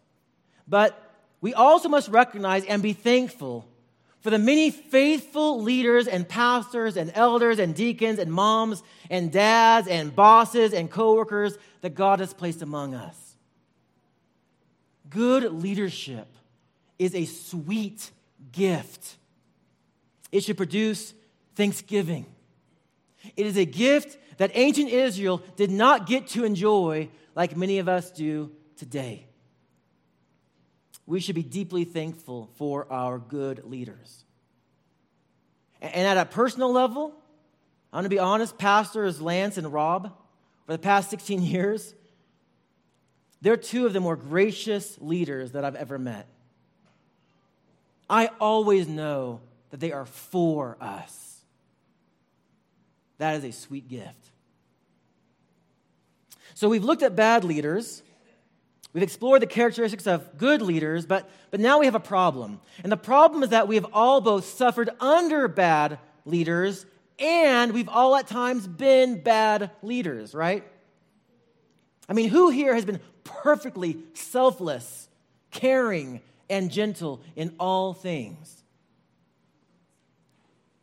But 0.68 1.09
we 1.42 1.54
also 1.54 1.90
must 1.90 2.10
recognize 2.10 2.66
and 2.66 2.82
be 2.82 2.94
thankful 2.94 3.68
for 4.22 4.30
the 4.30 4.40
many 4.40 4.70
faithful 4.70 5.62
leaders 5.62 6.08
and 6.08 6.28
pastors 6.28 6.98
and 6.98 7.12
elders 7.16 7.60
and 7.60 7.74
deacons 7.74 8.20
and 8.20 8.32
moms 8.32 8.84
and 9.10 9.32
dads 9.32 9.88
and 9.88 10.14
bosses 10.14 10.74
and 10.74 10.92
coworkers 10.92 11.58
that 11.82 11.96
God 11.96 12.20
has 12.20 12.34
placed 12.34 12.62
among 12.62 12.94
us. 12.94 13.16
Good 15.10 15.52
leadership 15.54 16.28
is 16.98 17.16
a 17.16 17.26
sweet 17.26 18.12
gift. 18.52 19.16
It 20.32 20.44
should 20.44 20.58
produce 20.58 21.14
thanksgiving. 21.56 22.26
It 23.38 23.46
is 23.46 23.58
a 23.58 23.66
gift 23.66 24.18
that 24.38 24.52
ancient 24.54 24.90
Israel 24.90 25.42
did 25.56 25.72
not 25.72 26.06
get 26.08 26.28
to 26.30 26.44
enjoy 26.44 27.10
like 27.36 27.56
many 27.56 27.80
of 27.80 27.88
us 27.88 28.12
do 28.12 28.52
today 28.76 29.29
we 31.10 31.20
should 31.20 31.34
be 31.34 31.42
deeply 31.42 31.86
thankful 31.86 32.52
for 32.58 32.86
our 32.92 33.18
good 33.18 33.66
leaders. 33.66 34.24
And 35.82 36.06
at 36.06 36.18
a 36.18 36.26
personal 36.26 36.72
level, 36.72 37.16
I'm 37.92 37.98
going 37.98 38.04
to 38.04 38.10
be 38.10 38.20
honest, 38.20 38.60
pastors 38.60 39.20
Lance 39.20 39.58
and 39.58 39.74
Rob, 39.74 40.16
for 40.68 40.72
the 40.72 40.78
past 40.78 41.10
16 41.10 41.42
years, 41.42 41.96
they're 43.42 43.58
two 43.58 43.88
of 43.88 43.94
the 43.94 44.00
more 44.00 44.16
gracious 44.16 45.00
leaders 45.02 45.54
that 45.54 45.66
I've 45.66 45.76
ever 45.76 45.98
met. 45.98 46.28
I 48.08 48.30
always 48.40 48.88
know 48.88 49.42
that 49.72 49.80
they 49.80 49.92
are 49.92 50.06
for 50.06 50.78
us. 50.80 51.42
That 53.18 53.36
is 53.38 53.44
a 53.46 53.52
sweet 53.52 53.90
gift. 53.90 54.30
So 56.54 56.70
we've 56.70 56.84
looked 56.84 57.02
at 57.02 57.16
bad 57.16 57.44
leaders. 57.44 58.04
We've 59.00 59.08
explored 59.08 59.42
the 59.42 59.48
characteristics 59.48 60.08
of 60.08 60.38
good 60.38 60.62
leaders, 60.62 61.06
but, 61.06 61.30
but 61.52 61.62
now 61.62 61.80
we 61.80 61.86
have 61.86 61.96
a 61.96 62.02
problem. 62.02 62.60
And 62.84 62.92
the 62.92 62.98
problem 62.98 63.44
is 63.44 63.52
that 63.52 63.66
we 63.66 63.76
have 63.76 63.86
all 63.94 64.20
both 64.20 64.44
suffered 64.44 64.90
under 65.00 65.48
bad 65.48 66.00
leaders 66.26 66.86
and 67.18 67.72
we've 67.72 67.88
all 67.88 68.14
at 68.18 68.28
times 68.28 68.68
been 68.68 69.22
bad 69.22 69.72
leaders, 69.82 70.36
right? 70.36 70.66
I 72.10 72.14
mean, 72.14 72.28
who 72.28 72.50
here 72.50 72.76
has 72.76 72.84
been 72.84 73.00
perfectly 73.24 74.00
selfless, 74.16 75.08
caring, 75.50 76.20
and 76.50 76.70
gentle 76.70 77.22
in 77.38 77.56
all 77.58 77.94
things? 77.94 78.66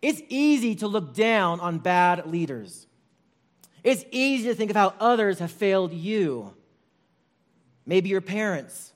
It's 0.00 0.22
easy 0.30 0.74
to 0.76 0.88
look 0.88 1.12
down 1.12 1.60
on 1.60 1.80
bad 1.80 2.24
leaders. 2.24 2.86
It's 3.84 4.06
easy 4.10 4.48
to 4.48 4.54
think 4.54 4.70
of 4.70 4.76
how 4.76 4.94
others 5.00 5.38
have 5.40 5.50
failed 5.50 5.92
you. 5.92 6.54
Maybe 7.87 8.09
your 8.09 8.20
parents, 8.20 8.93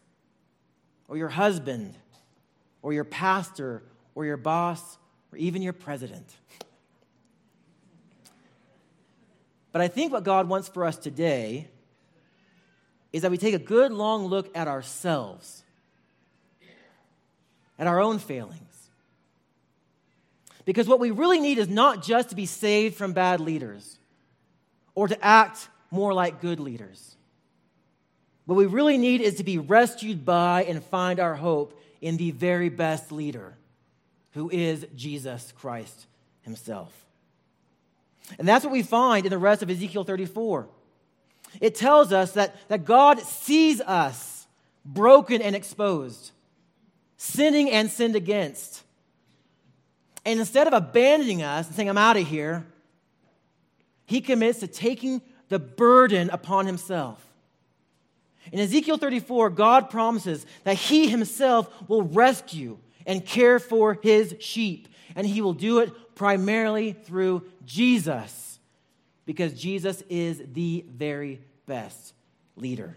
or 1.09 1.17
your 1.17 1.29
husband, 1.29 1.95
or 2.83 2.93
your 2.93 3.05
pastor, 3.05 3.83
or 4.15 4.25
your 4.25 4.37
boss, 4.37 4.99
or 5.33 5.39
even 5.39 5.63
your 5.63 5.73
president. 5.73 6.27
But 9.73 9.81
I 9.81 9.89
think 9.89 10.13
what 10.13 10.25
God 10.25 10.49
wants 10.49 10.69
for 10.69 10.85
us 10.85 10.97
today 10.97 11.69
is 13.13 13.23
that 13.23 13.31
we 13.31 13.39
take 13.39 13.55
a 13.55 13.59
good 13.59 13.93
long 13.93 14.27
look 14.27 14.51
at 14.57 14.69
ourselves, 14.69 15.63
at 17.79 17.87
our 17.87 18.01
own 18.01 18.19
failings. 18.19 18.91
Because 20.65 20.87
what 20.87 21.01
we 21.01 21.11
really 21.11 21.41
need 21.41 21.59
is 21.59 21.69
not 21.69 22.03
just 22.03 22.31
to 22.31 22.37
be 22.37 22.47
saved 22.47 22.97
from 22.97 23.13
bad 23.13 23.41
leaders 23.41 23.99
or 24.95 25.09
to 25.09 25.25
act 25.25 25.69
more 25.91 26.13
like 26.13 26.41
good 26.41 26.61
leaders. 26.61 27.17
What 28.47 28.57
we 28.57 28.67
really 28.67 28.99
need 28.99 29.21
is 29.21 29.37
to 29.37 29.45
be 29.45 29.59
rescued 29.59 30.25
by 30.25 30.65
and 30.65 30.83
find 30.83 31.21
our 31.21 31.35
hope 31.35 31.81
in 32.01 32.17
the 32.17 32.31
very 32.31 32.69
best 32.69 33.13
leader, 33.13 33.57
who 34.33 34.51
is 34.51 34.87
Jesus 34.97 35.53
Christ 35.57 36.07
himself. 36.43 36.93
And 38.39 38.47
that's 38.49 38.65
what 38.65 38.73
we 38.73 38.83
find 38.83 39.27
in 39.27 39.31
the 39.31 39.39
rest 39.39 39.63
of 39.63 39.71
Ezekiel 39.71 40.05
34. 40.05 40.69
It 41.61 41.75
tells 41.75 42.13
us 42.13 42.33
that, 42.33 42.57
that 42.69 42.85
God 42.85 43.21
sees 43.21 43.81
us 43.81 44.47
broken 44.85 45.43
and 45.43 45.57
exposed, 45.57 46.31
sinning 47.17 47.71
and 47.71 47.91
sinned 47.91 48.17
against. 48.17 48.83
And 50.25 50.39
instead 50.39 50.67
of 50.67 50.73
abandoning 50.73 51.43
us 51.43 51.67
and 51.67 51.75
saying, 51.75 51.89
I'm 51.89 51.99
out 51.99 52.17
of 52.17 52.27
here, 52.27 52.67
he 54.07 54.21
commits 54.21 54.61
to 54.61 54.67
taking 54.67 55.23
the 55.49 55.59
burden 55.59 56.31
upon 56.31 56.67
himself 56.67 57.25
in 58.53 58.59
Ezekiel 58.59 58.99
34, 58.99 59.51
God 59.51 59.91
promises 59.91 60.45
that 60.65 60.77
He 60.77 61.09
Himself 61.09 61.71
will 61.89 62.03
rescue 62.03 62.79
and 63.07 63.25
care 63.25 63.59
for 63.59 63.99
His 64.03 64.35
sheep, 64.41 64.89
and 65.15 65.27
He 65.27 65.41
will 65.41 65.55
do 65.55 65.81
it 65.81 66.15
primarily 66.15 66.93
through 66.93 67.43
Jesus, 67.65 68.59
because 69.27 69.55
Jesus 69.55 70.03
is 70.09 70.43
the 70.53 70.85
very 70.89 71.41
best 71.67 72.15
leader. 72.57 72.97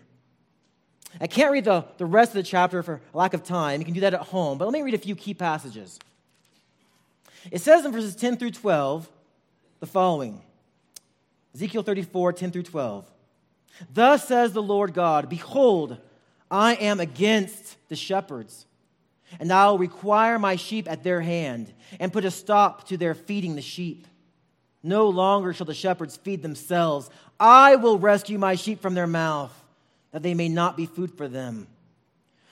I 1.21 1.27
can't 1.27 1.51
read 1.51 1.65
the, 1.65 1.85
the 1.97 2.05
rest 2.05 2.31
of 2.31 2.35
the 2.35 2.43
chapter 2.43 2.81
for 2.81 3.01
lack 3.13 3.33
of 3.33 3.43
time. 3.43 3.79
You 3.79 3.85
can 3.85 3.93
do 3.93 4.01
that 4.01 4.13
at 4.13 4.21
home, 4.21 4.57
but 4.57 4.65
let 4.65 4.73
me 4.73 4.81
read 4.81 4.95
a 4.95 4.99
few 4.99 5.15
key 5.15 5.33
passages. 5.33 5.99
It 7.51 7.61
says 7.61 7.85
in 7.85 7.91
verses 7.91 8.15
10 8.15 8.37
through 8.37 8.51
12 8.51 9.09
the 9.79 9.85
following 9.85 10.41
Ezekiel 11.53 11.83
34, 11.83 12.33
10 12.33 12.51
through 12.51 12.63
12. 12.63 13.05
Thus 13.93 14.27
says 14.27 14.53
the 14.53 14.61
Lord 14.61 14.93
God 14.93 15.29
Behold, 15.29 15.97
I 16.49 16.75
am 16.75 16.99
against 16.99 17.77
the 17.89 17.95
shepherds, 17.95 18.65
and 19.39 19.51
I 19.51 19.69
will 19.69 19.77
require 19.77 20.37
my 20.37 20.55
sheep 20.55 20.89
at 20.89 21.03
their 21.03 21.21
hand, 21.21 21.73
and 21.99 22.13
put 22.13 22.25
a 22.25 22.31
stop 22.31 22.87
to 22.89 22.97
their 22.97 23.15
feeding 23.15 23.55
the 23.55 23.61
sheep. 23.61 24.07
No 24.83 25.07
longer 25.09 25.53
shall 25.53 25.65
the 25.65 25.73
shepherds 25.73 26.17
feed 26.17 26.41
themselves. 26.41 27.09
I 27.39 27.77
will 27.77 27.97
rescue 27.97 28.37
my 28.37 28.55
sheep 28.55 28.81
from 28.81 28.93
their 28.93 29.07
mouth, 29.07 29.53
that 30.11 30.21
they 30.21 30.33
may 30.33 30.49
not 30.49 30.77
be 30.77 30.85
food 30.85 31.17
for 31.17 31.27
them. 31.27 31.67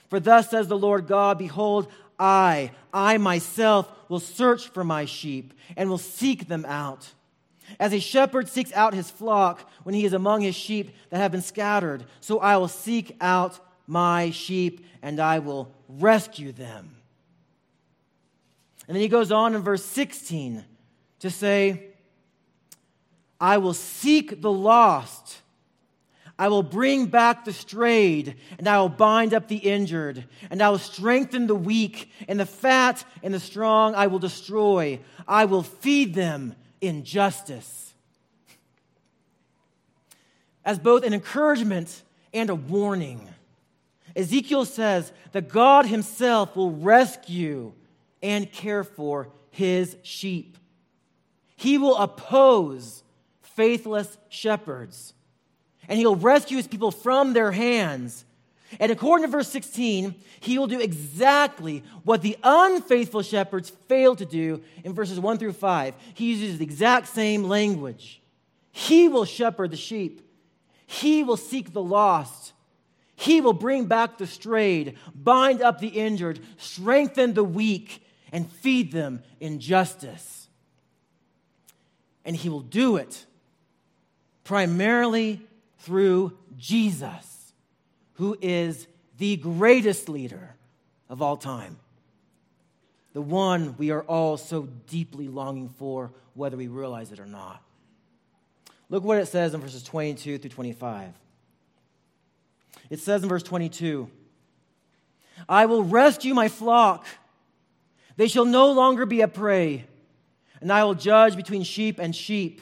For 0.08 0.18
thus 0.18 0.50
says 0.50 0.68
the 0.68 0.78
Lord 0.78 1.06
God 1.06 1.38
Behold, 1.38 1.90
I, 2.18 2.70
I 2.92 3.18
myself, 3.18 3.90
will 4.08 4.20
search 4.20 4.68
for 4.68 4.84
my 4.84 5.06
sheep 5.06 5.54
and 5.76 5.88
will 5.88 5.98
seek 5.98 6.48
them 6.48 6.64
out. 6.66 7.12
As 7.78 7.92
a 7.92 8.00
shepherd 8.00 8.48
seeks 8.48 8.72
out 8.72 8.94
his 8.94 9.10
flock 9.10 9.68
when 9.82 9.94
he 9.94 10.04
is 10.04 10.12
among 10.12 10.42
his 10.42 10.54
sheep 10.54 10.94
that 11.10 11.18
have 11.18 11.32
been 11.32 11.42
scattered, 11.42 12.04
so 12.20 12.38
I 12.38 12.56
will 12.56 12.68
seek 12.68 13.16
out 13.20 13.58
my 13.86 14.30
sheep 14.30 14.86
and 15.02 15.20
I 15.20 15.40
will 15.40 15.72
rescue 15.88 16.52
them. 16.52 16.96
And 18.86 18.96
then 18.96 19.02
he 19.02 19.08
goes 19.08 19.32
on 19.32 19.54
in 19.54 19.62
verse 19.62 19.84
16 19.84 20.64
to 21.20 21.30
say, 21.30 21.86
I 23.40 23.58
will 23.58 23.74
seek 23.74 24.40
the 24.40 24.52
lost. 24.52 25.38
I 26.38 26.48
will 26.48 26.62
bring 26.62 27.06
back 27.06 27.44
the 27.44 27.52
strayed, 27.52 28.36
and 28.58 28.66
I 28.66 28.80
will 28.80 28.88
bind 28.88 29.34
up 29.34 29.48
the 29.48 29.56
injured, 29.56 30.24
and 30.50 30.62
I 30.62 30.70
will 30.70 30.78
strengthen 30.78 31.46
the 31.46 31.54
weak, 31.54 32.10
and 32.26 32.40
the 32.40 32.46
fat 32.46 33.04
and 33.22 33.32
the 33.32 33.40
strong 33.40 33.94
I 33.94 34.08
will 34.08 34.18
destroy. 34.18 34.98
I 35.28 35.44
will 35.44 35.62
feed 35.62 36.14
them 36.14 36.54
in 36.82 37.04
justice. 37.04 37.94
As 40.64 40.78
both 40.78 41.04
an 41.04 41.14
encouragement 41.14 42.02
and 42.34 42.50
a 42.50 42.54
warning, 42.54 43.26
Ezekiel 44.14 44.66
says 44.66 45.12
that 45.32 45.48
God 45.48 45.86
Himself 45.86 46.54
will 46.54 46.72
rescue 46.72 47.72
and 48.22 48.52
care 48.52 48.84
for 48.84 49.28
His 49.50 49.96
sheep. 50.02 50.58
He 51.56 51.78
will 51.78 51.96
oppose 51.96 53.02
faithless 53.40 54.18
shepherds, 54.28 55.14
and 55.88 55.98
He'll 55.98 56.16
rescue 56.16 56.56
His 56.58 56.68
people 56.68 56.90
from 56.90 57.32
their 57.32 57.52
hands. 57.52 58.24
And 58.80 58.90
according 58.90 59.26
to 59.26 59.30
verse 59.30 59.48
16, 59.48 60.14
he 60.40 60.58
will 60.58 60.66
do 60.66 60.80
exactly 60.80 61.82
what 62.04 62.22
the 62.22 62.36
unfaithful 62.42 63.22
shepherds 63.22 63.70
failed 63.88 64.18
to 64.18 64.24
do 64.24 64.62
in 64.84 64.94
verses 64.94 65.20
1 65.20 65.38
through 65.38 65.52
5. 65.52 65.94
He 66.14 66.32
uses 66.34 66.58
the 66.58 66.64
exact 66.64 67.08
same 67.08 67.44
language. 67.44 68.20
He 68.72 69.08
will 69.08 69.24
shepherd 69.24 69.70
the 69.70 69.76
sheep, 69.76 70.26
he 70.86 71.22
will 71.22 71.36
seek 71.36 71.72
the 71.72 71.82
lost, 71.82 72.52
he 73.14 73.40
will 73.40 73.52
bring 73.52 73.86
back 73.86 74.18
the 74.18 74.26
strayed, 74.26 74.96
bind 75.14 75.62
up 75.62 75.78
the 75.78 75.88
injured, 75.88 76.40
strengthen 76.56 77.34
the 77.34 77.44
weak, 77.44 78.04
and 78.32 78.50
feed 78.50 78.92
them 78.92 79.22
in 79.40 79.60
justice. 79.60 80.48
And 82.24 82.34
he 82.34 82.48
will 82.48 82.60
do 82.60 82.96
it 82.96 83.26
primarily 84.44 85.40
through 85.78 86.36
Jesus, 86.56 87.31
who 88.14 88.36
is 88.40 88.86
the 89.18 89.36
greatest 89.36 90.08
leader 90.08 90.54
of 91.08 91.22
all 91.22 91.36
time. 91.36 91.76
The 93.12 93.22
one 93.22 93.76
we 93.76 93.90
are 93.90 94.02
all 94.02 94.36
so 94.36 94.68
deeply 94.88 95.28
longing 95.28 95.68
for, 95.68 96.12
whether 96.34 96.56
we 96.56 96.68
realize 96.68 97.12
it 97.12 97.20
or 97.20 97.26
not. 97.26 97.62
Look 98.88 99.04
what 99.04 99.18
it 99.18 99.26
says 99.26 99.54
in 99.54 99.60
verses 99.60 99.82
22 99.82 100.38
through 100.38 100.50
25. 100.50 101.12
It 102.90 103.00
says 103.00 103.22
in 103.22 103.28
verse 103.28 103.42
22 103.42 104.10
I 105.48 105.66
will 105.66 105.82
rescue 105.82 106.34
my 106.34 106.48
flock. 106.48 107.06
They 108.16 108.28
shall 108.28 108.44
no 108.44 108.72
longer 108.72 109.06
be 109.06 109.22
a 109.22 109.28
prey, 109.28 109.86
and 110.60 110.70
I 110.70 110.84
will 110.84 110.94
judge 110.94 111.36
between 111.36 111.62
sheep 111.62 111.98
and 111.98 112.14
sheep, 112.14 112.60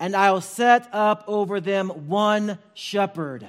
and 0.00 0.16
I 0.16 0.32
will 0.32 0.40
set 0.40 0.88
up 0.92 1.24
over 1.26 1.60
them 1.60 2.08
one 2.08 2.58
shepherd, 2.72 3.46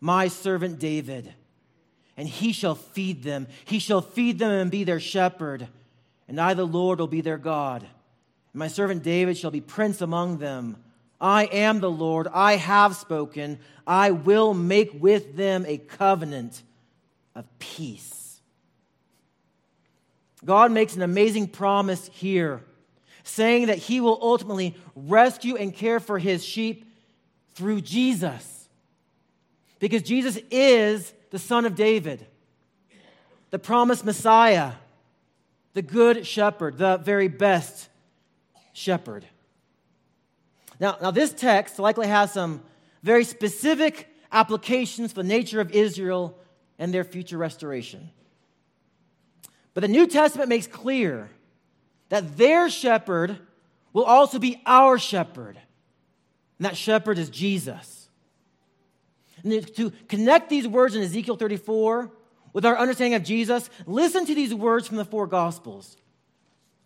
my 0.00 0.28
servant 0.28 0.78
David, 0.78 1.32
and 2.16 2.28
he 2.28 2.52
shall 2.52 2.74
feed 2.74 3.22
them. 3.22 3.46
He 3.64 3.78
shall 3.78 4.00
feed 4.00 4.38
them 4.38 4.50
and 4.50 4.70
be 4.70 4.84
their 4.84 5.00
shepherd, 5.00 5.68
and 6.28 6.40
I, 6.40 6.54
the 6.54 6.66
Lord, 6.66 6.98
will 6.98 7.06
be 7.06 7.20
their 7.20 7.38
God. 7.38 7.82
And 7.82 8.58
my 8.58 8.68
servant 8.68 9.02
David 9.02 9.36
shall 9.36 9.50
be 9.50 9.60
prince 9.60 10.00
among 10.00 10.38
them. 10.38 10.76
I 11.20 11.44
am 11.46 11.80
the 11.80 11.90
Lord, 11.90 12.28
I 12.32 12.56
have 12.56 12.94
spoken. 12.94 13.58
I 13.86 14.12
will 14.12 14.54
make 14.54 14.90
with 15.00 15.36
them 15.36 15.64
a 15.66 15.78
covenant 15.78 16.62
of 17.34 17.46
peace. 17.58 18.40
God 20.44 20.70
makes 20.70 20.94
an 20.94 21.02
amazing 21.02 21.48
promise 21.48 22.08
here, 22.12 22.62
saying 23.24 23.66
that 23.66 23.78
he 23.78 24.00
will 24.00 24.18
ultimately 24.22 24.76
rescue 24.94 25.56
and 25.56 25.74
care 25.74 25.98
for 25.98 26.18
his 26.18 26.44
sheep 26.44 26.84
through 27.54 27.80
Jesus. 27.80 28.57
Because 29.78 30.02
Jesus 30.02 30.38
is 30.50 31.12
the 31.30 31.38
Son 31.38 31.64
of 31.64 31.74
David, 31.74 32.26
the 33.50 33.58
promised 33.58 34.04
Messiah, 34.04 34.72
the 35.74 35.82
good 35.82 36.26
shepherd, 36.26 36.78
the 36.78 36.96
very 36.98 37.28
best 37.28 37.88
shepherd. 38.72 39.24
Now, 40.80 40.96
now 41.00 41.10
this 41.10 41.32
text 41.32 41.78
likely 41.78 42.06
has 42.06 42.32
some 42.32 42.62
very 43.02 43.24
specific 43.24 44.08
applications 44.32 45.12
for 45.12 45.22
the 45.22 45.28
nature 45.28 45.60
of 45.60 45.70
Israel 45.72 46.38
and 46.78 46.92
their 46.92 47.04
future 47.04 47.38
restoration. 47.38 48.10
But 49.74 49.82
the 49.82 49.88
New 49.88 50.06
Testament 50.06 50.48
makes 50.48 50.66
clear 50.66 51.30
that 52.08 52.36
their 52.36 52.68
shepherd 52.68 53.38
will 53.92 54.04
also 54.04 54.38
be 54.38 54.60
our 54.66 54.98
shepherd. 54.98 55.56
And 56.58 56.66
that 56.66 56.76
shepherd 56.76 57.18
is 57.18 57.30
Jesus. 57.30 57.97
And 59.44 59.74
to 59.76 59.90
connect 60.08 60.50
these 60.50 60.66
words 60.66 60.94
in 60.94 61.02
Ezekiel 61.02 61.36
34 61.36 62.10
with 62.52 62.64
our 62.64 62.76
understanding 62.76 63.14
of 63.14 63.24
Jesus, 63.24 63.70
listen 63.86 64.26
to 64.26 64.34
these 64.34 64.54
words 64.54 64.88
from 64.88 64.96
the 64.96 65.04
four 65.04 65.26
Gospels. 65.26 65.96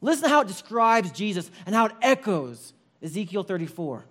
Listen 0.00 0.24
to 0.24 0.28
how 0.28 0.40
it 0.40 0.48
describes 0.48 1.12
Jesus 1.12 1.50
and 1.64 1.74
how 1.74 1.86
it 1.86 1.92
echoes 2.02 2.72
Ezekiel 3.02 3.44
34. 3.44 4.04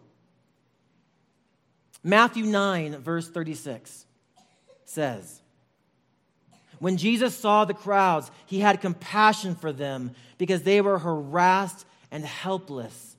Matthew 2.04 2.46
9, 2.46 2.98
verse 2.98 3.30
36 3.30 4.06
says, 4.86 5.42
When 6.80 6.98
Jesus 6.98 7.38
saw 7.38 7.66
the 7.66 7.74
crowds, 7.74 8.32
he 8.46 8.60
had 8.60 8.82
compassion 8.82 9.56
for 9.56 9.72
them 9.72 10.12
because 10.38 10.64
they 10.64 10.82
were 10.82 10.98
harassed 10.98 11.86
and 12.10 12.26
helpless, 12.26 13.16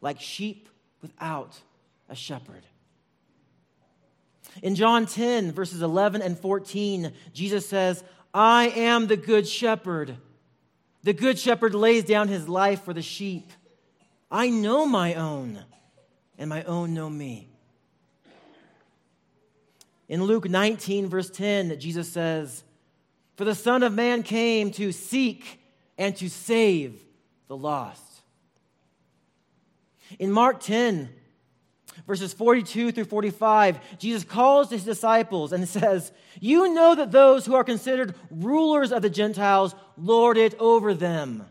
like 0.00 0.20
sheep 0.20 0.68
without 1.00 1.58
a 2.08 2.14
shepherd. 2.14 2.64
In 4.62 4.74
John 4.74 5.06
10, 5.06 5.52
verses 5.52 5.82
11 5.82 6.22
and 6.22 6.38
14, 6.38 7.12
Jesus 7.32 7.68
says, 7.68 8.02
I 8.34 8.68
am 8.68 9.06
the 9.06 9.16
good 9.16 9.46
shepherd. 9.48 10.16
The 11.02 11.12
good 11.12 11.38
shepherd 11.38 11.74
lays 11.74 12.04
down 12.04 12.28
his 12.28 12.48
life 12.48 12.84
for 12.84 12.92
the 12.92 13.02
sheep. 13.02 13.52
I 14.30 14.50
know 14.50 14.84
my 14.84 15.14
own, 15.14 15.64
and 16.36 16.50
my 16.50 16.62
own 16.64 16.92
know 16.92 17.08
me. 17.08 17.48
In 20.08 20.24
Luke 20.24 20.48
19, 20.48 21.08
verse 21.08 21.30
10, 21.30 21.78
Jesus 21.78 22.10
says, 22.10 22.64
For 23.36 23.44
the 23.44 23.54
Son 23.54 23.82
of 23.82 23.92
Man 23.92 24.22
came 24.22 24.70
to 24.72 24.92
seek 24.92 25.60
and 25.96 26.16
to 26.16 26.28
save 26.28 27.02
the 27.46 27.56
lost. 27.56 28.02
In 30.18 30.32
Mark 30.32 30.60
10, 30.60 31.10
verses 32.06 32.32
42 32.32 32.92
through 32.92 33.04
45, 33.04 33.98
Jesus 33.98 34.24
calls 34.24 34.70
his 34.70 34.84
disciples 34.84 35.52
and 35.52 35.68
says, 35.68 36.12
You 36.40 36.72
know 36.72 36.94
that 36.94 37.12
those 37.12 37.46
who 37.46 37.54
are 37.54 37.64
considered 37.64 38.14
rulers 38.30 38.92
of 38.92 39.02
the 39.02 39.10
Gentiles 39.10 39.74
lord 39.96 40.36
it 40.36 40.54
over 40.58 40.94
them 40.94 41.44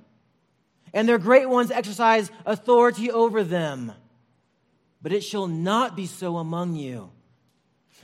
and 0.93 1.07
their 1.07 1.17
great 1.17 1.49
ones 1.49 1.71
exercise 1.71 2.31
authority 2.45 3.11
over 3.11 3.43
them. 3.43 3.91
But 5.01 5.13
it 5.13 5.21
shall 5.21 5.47
not 5.47 5.95
be 5.95 6.05
so 6.05 6.37
among 6.37 6.75
you. 6.75 7.11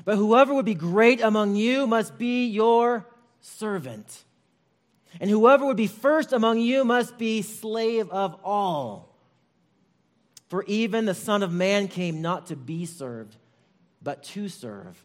But 0.06 0.18
whoever 0.18 0.54
would 0.54 0.66
be 0.66 0.76
great 0.76 1.22
among 1.22 1.56
you 1.56 1.88
must 1.88 2.18
be 2.18 2.46
your 2.46 3.08
servant. 3.42 4.24
And 5.20 5.30
whoever 5.30 5.66
would 5.66 5.78
be 5.78 5.88
first 5.88 6.34
among 6.34 6.60
you 6.60 6.84
must 6.84 7.18
be 7.18 7.42
slave 7.42 8.10
of 8.10 8.40
all. 8.44 9.13
For 10.54 10.64
even 10.66 11.06
the 11.06 11.16
Son 11.16 11.42
of 11.42 11.52
Man 11.52 11.88
came 11.88 12.22
not 12.22 12.46
to 12.46 12.56
be 12.56 12.86
served, 12.86 13.38
but 14.04 14.22
to 14.26 14.48
serve, 14.48 15.04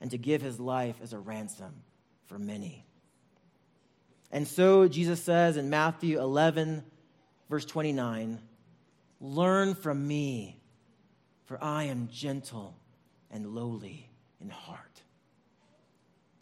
and 0.00 0.12
to 0.12 0.16
give 0.16 0.40
his 0.40 0.60
life 0.60 0.94
as 1.02 1.12
a 1.12 1.18
ransom 1.18 1.74
for 2.26 2.38
many. 2.38 2.86
And 4.30 4.46
so 4.46 4.86
Jesus 4.86 5.20
says 5.20 5.56
in 5.56 5.70
Matthew 5.70 6.20
11, 6.20 6.84
verse 7.50 7.64
29 7.64 8.40
Learn 9.20 9.74
from 9.74 10.06
me, 10.06 10.56
for 11.46 11.58
I 11.60 11.86
am 11.86 12.08
gentle 12.12 12.76
and 13.32 13.56
lowly 13.56 14.08
in 14.40 14.50
heart. 14.50 15.02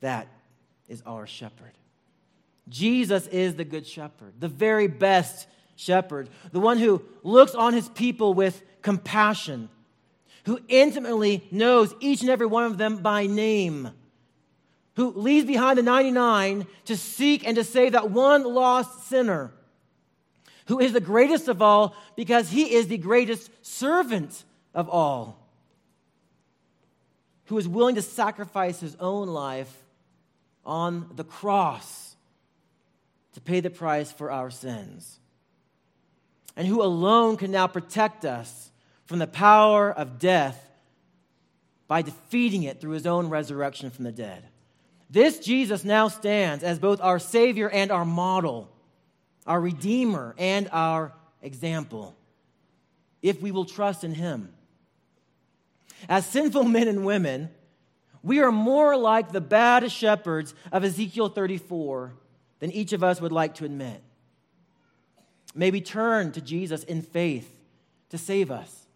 That 0.00 0.28
is 0.86 1.02
our 1.06 1.26
shepherd. 1.26 1.78
Jesus 2.68 3.26
is 3.28 3.54
the 3.54 3.64
good 3.64 3.86
shepherd, 3.86 4.34
the 4.38 4.48
very 4.48 4.86
best 4.86 5.48
shepherd, 5.76 6.28
the 6.52 6.60
one 6.60 6.78
who 6.78 7.02
looks 7.22 7.54
on 7.54 7.74
his 7.74 7.88
people 7.88 8.34
with 8.34 8.62
compassion, 8.82 9.68
who 10.44 10.60
intimately 10.68 11.46
knows 11.50 11.94
each 12.00 12.20
and 12.20 12.30
every 12.30 12.46
one 12.46 12.64
of 12.64 12.78
them 12.78 12.98
by 12.98 13.26
name, 13.26 13.90
who 14.96 15.12
leaves 15.12 15.46
behind 15.46 15.78
the 15.78 15.82
99 15.82 16.66
to 16.84 16.96
seek 16.96 17.46
and 17.46 17.56
to 17.56 17.64
save 17.64 17.92
that 17.92 18.10
one 18.10 18.44
lost 18.44 19.08
sinner 19.08 19.52
who 20.66 20.80
is 20.80 20.92
the 20.92 21.00
greatest 21.00 21.48
of 21.48 21.60
all 21.60 21.94
because 22.16 22.50
he 22.50 22.74
is 22.74 22.88
the 22.88 22.98
greatest 22.98 23.50
servant 23.64 24.44
of 24.74 24.88
all, 24.88 25.38
who 27.46 27.58
is 27.58 27.68
willing 27.68 27.94
to 27.94 28.02
sacrifice 28.02 28.80
his 28.80 28.96
own 28.98 29.28
life 29.28 29.84
on 30.64 31.10
the 31.14 31.24
cross 31.24 32.16
to 33.34 33.40
pay 33.40 33.60
the 33.60 33.70
price 33.70 34.10
for 34.10 34.30
our 34.30 34.50
sins, 34.50 35.18
and 36.56 36.66
who 36.66 36.82
alone 36.82 37.36
can 37.36 37.50
now 37.50 37.66
protect 37.66 38.24
us 38.24 38.70
from 39.06 39.18
the 39.18 39.26
power 39.26 39.90
of 39.92 40.18
death 40.18 40.60
by 41.86 42.02
defeating 42.02 42.62
it 42.62 42.80
through 42.80 42.92
his 42.92 43.06
own 43.06 43.28
resurrection 43.28 43.90
from 43.90 44.04
the 44.04 44.12
dead. 44.12 44.48
This 45.10 45.38
Jesus 45.38 45.84
now 45.84 46.08
stands 46.08 46.64
as 46.64 46.78
both 46.78 47.00
our 47.00 47.18
Savior 47.18 47.68
and 47.68 47.92
our 47.92 48.04
model, 48.04 48.70
our 49.46 49.60
Redeemer 49.60 50.34
and 50.38 50.68
our 50.72 51.12
example, 51.42 52.16
if 53.22 53.40
we 53.40 53.50
will 53.50 53.66
trust 53.66 54.02
in 54.02 54.14
him. 54.14 54.52
As 56.08 56.26
sinful 56.26 56.64
men 56.64 56.88
and 56.88 57.04
women, 57.04 57.50
we 58.22 58.40
are 58.40 58.50
more 58.50 58.96
like 58.96 59.32
the 59.32 59.40
bad 59.40 59.90
shepherds 59.92 60.54
of 60.72 60.82
Ezekiel 60.82 61.28
34 61.28 62.14
than 62.58 62.72
each 62.72 62.92
of 62.92 63.04
us 63.04 63.20
would 63.20 63.32
like 63.32 63.54
to 63.56 63.64
admit. 63.64 64.02
May 65.54 65.70
we 65.70 65.80
turn 65.80 66.32
to 66.32 66.40
Jesus 66.40 66.82
in 66.84 67.02
faith 67.02 67.50
to 68.10 68.18
save 68.18 68.50
us 68.50 68.86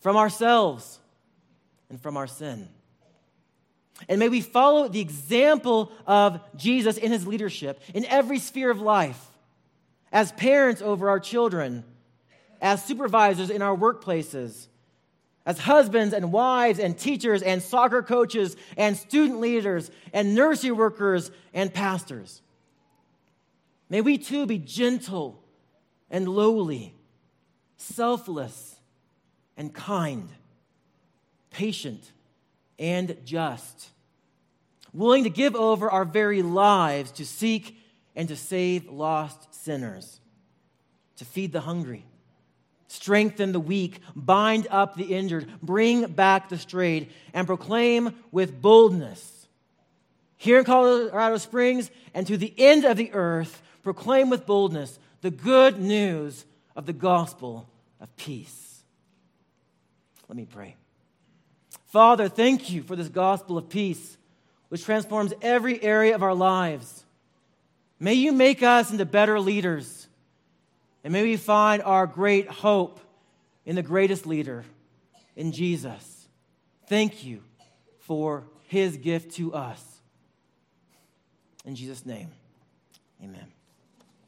from 0.00 0.16
ourselves 0.16 0.98
and 1.88 2.00
from 2.00 2.16
our 2.16 2.26
sin. 2.26 2.68
And 4.08 4.18
may 4.18 4.28
we 4.28 4.40
follow 4.40 4.88
the 4.88 5.00
example 5.00 5.92
of 6.06 6.40
Jesus 6.56 6.96
in 6.96 7.12
his 7.12 7.26
leadership 7.26 7.80
in 7.94 8.04
every 8.06 8.38
sphere 8.38 8.70
of 8.70 8.80
life 8.80 9.26
as 10.12 10.32
parents 10.32 10.82
over 10.82 11.08
our 11.10 11.20
children, 11.20 11.84
as 12.60 12.84
supervisors 12.84 13.50
in 13.50 13.62
our 13.62 13.76
workplaces, 13.76 14.66
as 15.46 15.58
husbands 15.58 16.14
and 16.14 16.32
wives 16.32 16.78
and 16.78 16.98
teachers 16.98 17.42
and 17.42 17.62
soccer 17.62 18.02
coaches 18.02 18.56
and 18.76 18.96
student 18.96 19.40
leaders 19.40 19.90
and 20.12 20.34
nursery 20.34 20.72
workers 20.72 21.30
and 21.54 21.72
pastors. 21.72 22.42
May 23.88 24.00
we 24.00 24.18
too 24.18 24.46
be 24.46 24.58
gentle 24.58 25.39
and 26.10 26.28
lowly, 26.28 26.94
selfless 27.76 28.76
and 29.56 29.72
kind 29.72 30.28
patient, 31.50 32.12
and 32.78 33.16
just, 33.24 33.90
willing 34.92 35.24
to 35.24 35.30
give 35.30 35.54
over 35.54 35.90
our 35.90 36.04
very 36.04 36.42
lives 36.42 37.10
to 37.12 37.26
seek 37.26 37.76
and 38.16 38.28
to 38.28 38.36
save 38.36 38.88
lost 38.88 39.54
sinners, 39.54 40.20
to 41.16 41.24
feed 41.24 41.52
the 41.52 41.60
hungry, 41.60 42.04
strengthen 42.88 43.52
the 43.52 43.60
weak, 43.60 44.00
bind 44.16 44.66
up 44.70 44.96
the 44.96 45.14
injured, 45.14 45.48
bring 45.62 46.06
back 46.06 46.48
the 46.48 46.58
strayed, 46.58 47.10
and 47.34 47.46
proclaim 47.46 48.14
with 48.32 48.60
boldness. 48.60 49.48
Here 50.36 50.58
in 50.58 50.64
Colorado 50.64 51.36
Springs 51.36 51.90
and 52.14 52.26
to 52.26 52.36
the 52.36 52.54
end 52.56 52.84
of 52.84 52.96
the 52.96 53.12
earth, 53.12 53.62
proclaim 53.82 54.30
with 54.30 54.46
boldness 54.46 54.98
the 55.20 55.30
good 55.30 55.80
news 55.80 56.44
of 56.76 56.86
the 56.86 56.92
gospel 56.92 57.68
of 58.00 58.14
peace. 58.16 58.82
Let 60.28 60.36
me 60.36 60.46
pray. 60.46 60.76
Father, 61.86 62.28
thank 62.28 62.70
you 62.70 62.82
for 62.82 62.94
this 62.94 63.08
gospel 63.08 63.58
of 63.58 63.68
peace, 63.68 64.16
which 64.68 64.84
transforms 64.84 65.32
every 65.42 65.82
area 65.82 66.14
of 66.14 66.22
our 66.22 66.34
lives. 66.34 67.04
May 67.98 68.14
you 68.14 68.32
make 68.32 68.62
us 68.62 68.92
into 68.92 69.04
better 69.04 69.40
leaders, 69.40 70.06
and 71.02 71.12
may 71.12 71.22
we 71.22 71.36
find 71.36 71.82
our 71.82 72.06
great 72.06 72.48
hope 72.48 73.00
in 73.66 73.76
the 73.76 73.82
greatest 73.82 74.26
leader, 74.26 74.64
in 75.36 75.52
Jesus. 75.52 76.28
Thank 76.86 77.24
you 77.24 77.42
for 77.98 78.44
his 78.68 78.96
gift 78.96 79.34
to 79.36 79.52
us. 79.52 79.84
In 81.64 81.74
Jesus' 81.74 82.06
name, 82.06 82.30
amen. 83.22 83.49